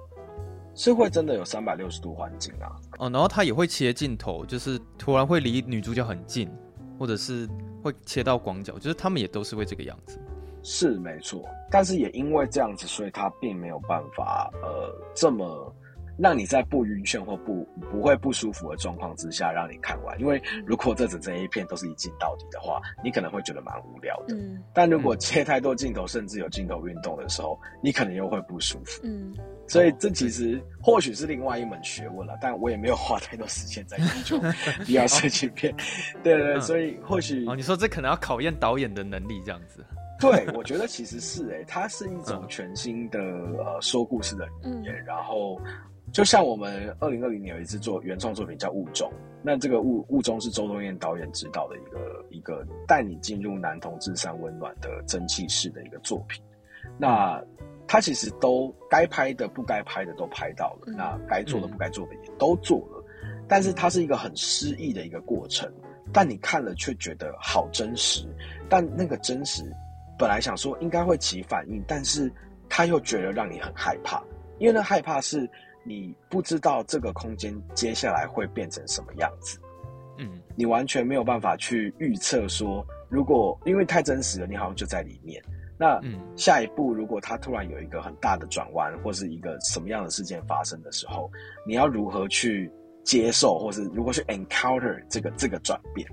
[0.80, 6.50] 是会真的有三百六十度环境啊，哦，然后他也会切镜头，就是突然会离女主角很近，
[6.98, 7.46] 或者是
[7.82, 10.18] 会切到广角，就是他们也都是会这个样子。
[10.62, 15.70] 是没错，但是也因为这样子，所以他并没有办法呃这么。
[16.18, 24.34] 让你在不晕眩或不不会不舒服的状况之下让你看完，因为如果这整整一片都是一镜到底的话，你可能会觉得蛮无聊的。
[24.34, 29.00] 嗯，但如果切太多镜头，甚至有镜头运动的时候，你可能又会不舒服。
[29.02, 29.34] 嗯，
[29.70, 34.36] 所以这其实或许是另外一门学问了，但我也没有花太多时间在研究
[34.84, 35.74] VR 色情片。
[36.22, 39.84] 对，对對，嗯、所以或许哦，你说这可能要考验导演的能力这样子。
[40.20, 45.60] 对，我觉得其实是诶、欸，它是一种全新的、嗯、呃说故事的语言，嗯、然后。
[46.12, 49.08] 就像我们二零二零年有一次做原创作品叫《雾中》，
[49.44, 56.42] 那这个《雾雾中》是周冬燕导演指导的一个一个带你进入男同志三温暖的蒸汽室的一个作品。
[56.98, 57.40] 那
[57.92, 63.04] 他其实都该拍的、不该拍的都拍到了，那该做的、不该做的也都做了。
[63.48, 65.68] 但是它是一个很诗意的一个过程，
[66.12, 68.24] 但你看了却觉得好真实。
[68.68, 69.64] 但那个真实，
[70.16, 72.32] 本来想说应该会起反应，但是
[72.68, 74.22] 他又觉得让你很害怕，
[74.60, 75.50] 因为那害怕是。
[75.82, 79.58] 你不知道这个空间接下来会变成什么样子，
[80.18, 85.42] 嗯，你完全没有办法去预测说，如果因为太真实了，你好像就在里面。
[85.80, 85.98] 那
[86.36, 91.30] 下一步如果他突然有一个很大的转弯，或是一个什么样的事件发生的时候，
[91.66, 92.70] 你要如何去
[93.02, 96.06] 接受，或是如何去 encounter 这个这个转变？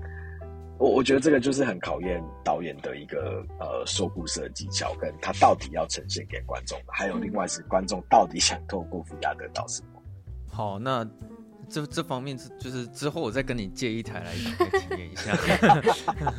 [0.78, 10.00] 我我觉得这个就是很考验导演的一个呃说故事的技巧，跟他到底要呈现给观众的，还有另外是观众到底想透过 VR 得到什么。
[10.50, 11.06] 好，那
[11.68, 15.36] 这这方面是就是之后我再跟你借一台来来体验一下。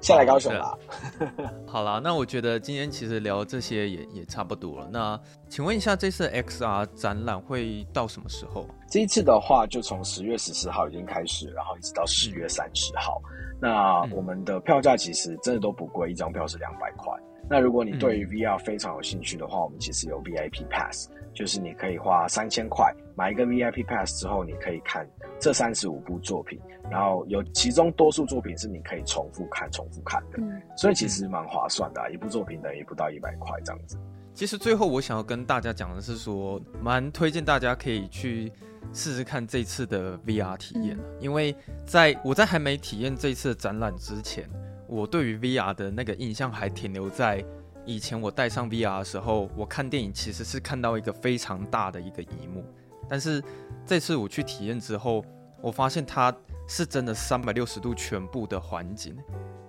[0.00, 0.76] 下来高雄啦。
[1.66, 4.88] 好啦，那我觉得今天其实聊这些也也差不多了。
[4.92, 5.18] 那
[5.48, 8.68] 请问一下，这次 XR 展览会到什么时候？
[8.90, 13.18] 这一次的话，就从十月十四号已经开始，然后一直到十月三十号。
[13.24, 17.10] 嗯、那我们的票价其实真的都不贵，一张票是两百块。
[17.48, 21.08] 那如果你对于 VR 非常有兴趣的话，我们其实有 VIP Pass。
[21.34, 25.06] 就是你可以花三千块买一个 VIP Pass 之后，你可以看
[25.40, 26.58] 这三十五部作品，
[26.90, 33.98] 然后有其中多数作品是你可以重复看、重复看的，嗯、所以其实蛮划算的、啊，一部作品等于不到一百块这样子。
[34.32, 38.50] 其实最后我想要跟大家讲的是说，蛮推荐大家可以去
[38.92, 41.54] 试试看这次的 VR 体验，嗯、因为
[41.84, 44.48] 在我在还没体验这次的展览之前，
[44.86, 47.44] 我对于 VR 的那个印象还停留在。
[47.86, 52.64] 以前我戴上 VR 的时候，我看电影其实是看到一个非常大的一个荧幕，
[53.08, 53.42] 但是
[53.86, 55.24] 这次我去体验之后，
[55.60, 56.34] 我发现它
[56.66, 59.16] 是真的三百六十度全部的环境，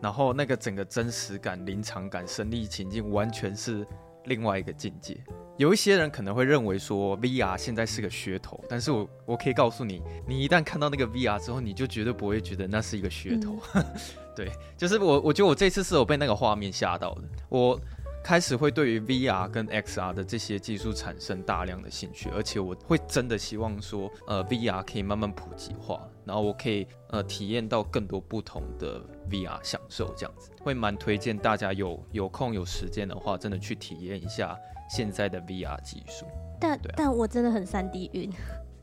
[0.02, 3.86] 然后那个整个真实感、临场感、身临情境，完全是
[4.26, 5.18] 另外一个境界。
[5.58, 13.58] 有一些人可能会认为说 VR 现在是个噱头，但是我我可以告诉你，你一旦看到那个 VR 之后，你就绝对不会觉得那是一个噱头。
[14.36, 17.80] 对，就是我我觉得我这次是有被那个画面吓到的，我
[18.26, 29.00] 开始会对于 VR 跟 XR 的这些技术产生大量的兴趣，而且我会真的希望说，呃，VR 可以慢慢普及化，然后我可以呃体验到更多不同的
[29.30, 34.58] VR 享受，这样子会蛮推荐大家有有空有时间的话，真的去体验一下。
[34.90, 36.26] 现在的 VR 技术，
[36.60, 38.32] 但、啊、但我真的很三 D 晕，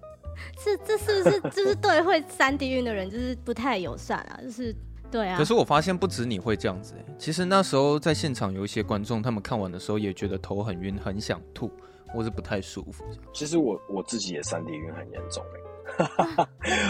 [0.65, 4.41] 这这是不是就是对会三 D 运的人就是不太友善啊？
[4.43, 4.75] 就是
[5.13, 5.37] 对啊。
[5.37, 11.71] 可是我发现不止你会这样子、欸，其实那时候在现场有一些观众，他们看完的时候也觉得头很晕，很想吐，
[12.13, 13.05] 或是不太舒服。
[13.33, 16.05] 其实我我自己也三 D 晕很严重哎、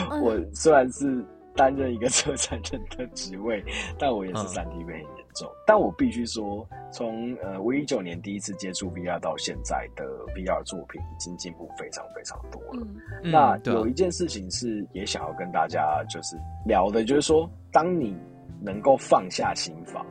[0.09, 1.23] 欸， 我虽然是
[1.55, 3.62] 担任一个策展人的职位，
[3.99, 4.86] 但我也是三 D 晕。
[4.89, 5.19] 嗯
[5.66, 10.05] 但我必须说，从呃我一九年第一次接触 VR 到现在的
[10.36, 12.86] VR 作品，已经进步非常非常多了。
[13.23, 16.36] 嗯、那有一件事情是也想要跟大家就是
[16.66, 18.16] 聊的，就是说，当你
[18.61, 20.07] 能够放下心房，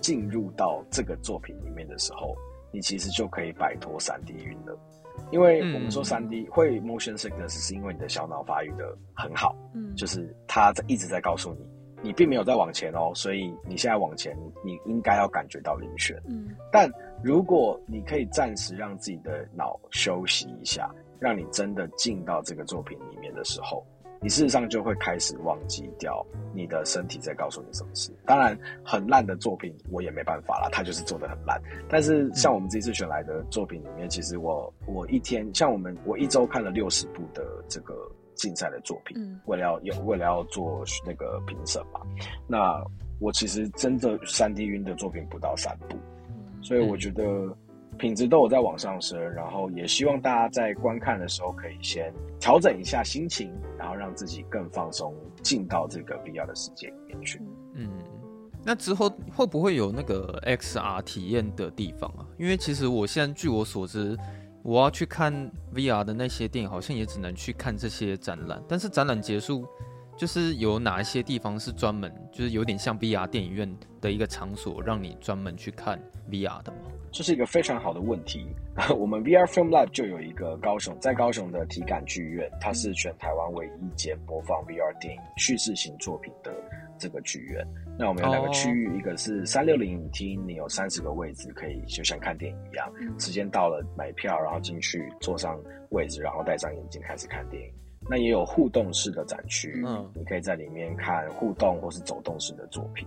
[0.00, 2.34] 进入到这个作品里面的时候，
[2.72, 4.78] 你其实就可以摆脱三 D 晕了。
[5.30, 11.68] 因为我们说三 D 会 motion sickness，是因为你的小脑发育的很好，嗯，就是它在一直在告诉你。
[12.02, 14.34] 你并没有在往前哦，所以你现在往前，
[14.64, 16.18] 你应该要感觉到晕眩。
[16.26, 16.90] 嗯，但
[17.22, 23.84] 如果你可以暂时让自己的脑休息一下，让你真的进到这个作品里面的时候，
[24.20, 26.24] 你事实上就会开始忘记掉
[26.54, 28.12] 你的身体在告诉你什么事。
[28.26, 31.60] 当然，很烂的作品我也没办法啦，它就是做的很烂。
[31.88, 37.94] 但是像我们这次选来的作品里面，其实我我一天像我们我一周看了六十部的这个。
[38.36, 42.00] 竞赛的作品，嗯，为了要有为了要做那个评审嘛，
[42.46, 42.82] 那
[43.18, 45.98] 我其实真的三 D 晕的作品不到三部，
[46.62, 47.22] 所以我觉得
[48.00, 52.10] 品质都有在往上升，然后也希望大家在观看的时候可以先
[52.40, 57.40] 调整一下心情，然后让自己更放松，进到这个 VR 的世界里面去。
[57.74, 57.90] 嗯，
[58.64, 62.24] 那之后会不会有那个 XR 体验的地方啊？
[62.38, 64.16] 因为其实我现在据我所知。
[64.62, 65.32] 我要去看
[65.74, 68.62] VR 的那些电影，好像也只能去看这些展览。
[68.68, 69.66] 但是展览结束，
[70.18, 75.98] 就是有哪一些地方是专门，就是有点像 VR 电影院的一个场所，让你专门去看
[76.28, 76.78] VR 的吗？
[77.12, 78.46] 这是一个非常好的问题。
[78.96, 86.52] 我们 VR Film Lab 就有一个高雄，在高雄的体感剧院，它是全台湾唯一一间播放 VR 电影叙事型作品的
[86.98, 87.66] 这个剧院。
[87.98, 95.60] 那我们有两个区域，一个是三六零影厅，你有三十个位置，可以就像看电影一样，时间到了买票，然后进去坐上
[95.90, 97.72] 位置，然后戴上眼镜开始看电影。
[98.08, 103.06] 那也有互动式的展区，嗯，你可以在里面看互动或是走动式的作品。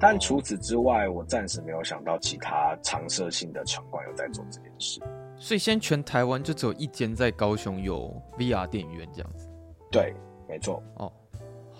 [0.00, 5.00] 但除此之外，我暂时没有想到其他常设性的场馆有在做这件事。
[5.36, 9.48] 所以，现在全台湾就只有一间在高雄有 VR 电影院这样子。
[9.90, 10.14] 对，
[10.48, 10.82] 没错。
[10.96, 11.12] 哦。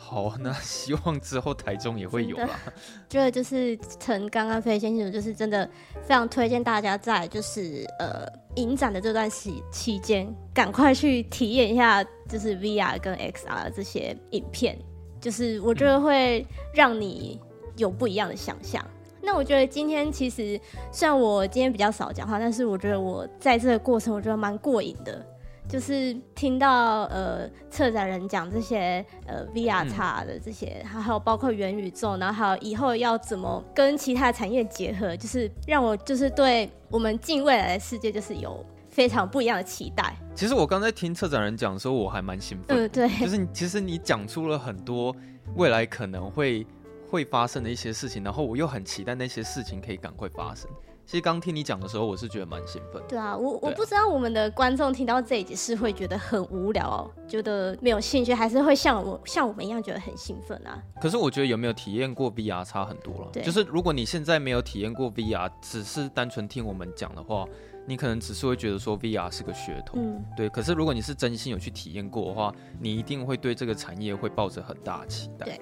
[0.01, 2.61] 好，那希望之后台中也会有吧。
[3.11, 5.69] 觉得就是陈刚刚飞先生就是真的
[6.03, 8.25] 非常推荐大家在就是呃
[8.55, 14.79] 影展的这段期期间，赶快去体验一下就是 VR 跟 XR 这些影片，
[15.21, 17.39] 就是我觉得会让你
[17.79, 18.85] 有不一样的想象。
[18.85, 20.61] 嗯、那我觉得今天其实
[20.93, 25.25] 虽然我今天比较少讲话，但是我觉得我在这个过程我觉得蛮过瘾的。
[25.69, 40.17] 就是听到呃策展人讲这些呃 VR 的这些，还有包括元宇宙，然后还有以后要怎么跟其他产业结合，就是让我就是对我们近未来的世界就是有非常不一样的期待。
[40.35, 42.75] 其实我刚才听策展人讲的时候，我还蛮兴奋。
[42.75, 45.15] 嗯，对，就是其实你讲出了很多
[45.55, 46.67] 未来可能会
[47.11, 50.71] 会发生的一些事情，然后我又很期待那些事情可以赶快发生。
[51.07, 53.03] 其实刚听你讲的时候，我是觉得蛮兴奋。
[53.09, 60.79] 对啊，我我不知道我们的观众听到这一集是会觉得很无聊哦，觉得没有兴趣，还是会像我像我们一样觉得很兴奋啊。
[61.01, 63.31] 可是我觉得有没有体验过 VR 差很多了。
[63.33, 67.47] 对，就是如果你现在没有体验过 VR，只是单纯听我们讲的话，
[67.87, 69.95] 你可能只是会觉得说 VR 是个噱头。
[69.97, 70.47] 嗯，对。
[70.51, 75.47] 可是如果你是真心有去体验过的话，你一定会对这个产业会抱着很大期待。
[75.47, 75.61] 对。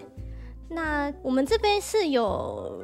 [0.68, 2.82] 那我们这边是有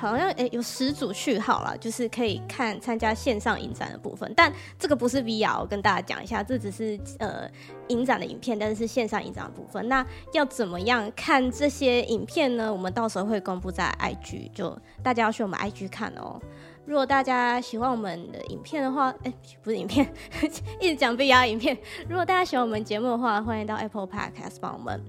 [0.00, 7.48] 好像诶、有十组序号啦，就是可以看参加线上影展的部分，但这个不是 VR，我跟大家讲一下，这只是呃
[7.88, 9.86] 影展的影片，但是是线上影展的部分。
[9.88, 12.72] 那要怎么样看这些影片呢？
[12.72, 16.40] 我们到时候会公布在 IG，就大家要去我们 IG 看哦。
[16.84, 19.32] 如果大家喜欢我们的影片的话，哎、
[19.62, 20.12] 不是影片，
[20.80, 21.78] 一直讲 VR 影片。
[22.08, 25.00] 如果大家喜欢我们节目的话，欢迎到 Apple Podcast 帮我们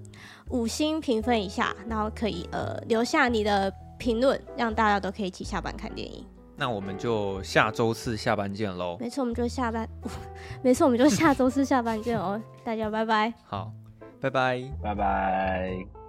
[0.53, 6.25] 五星评分一下，然后可以呃留下你的评论，让大家都可以一起下班看电影。
[6.55, 8.95] 那我们就下周四下班见喽。
[8.99, 9.89] 没错，我们就下班。
[10.61, 12.39] 没错，我们就下周四下班见哦。
[12.63, 13.33] 大家拜拜。
[13.43, 13.71] 好，
[14.21, 16.02] 拜拜，拜拜。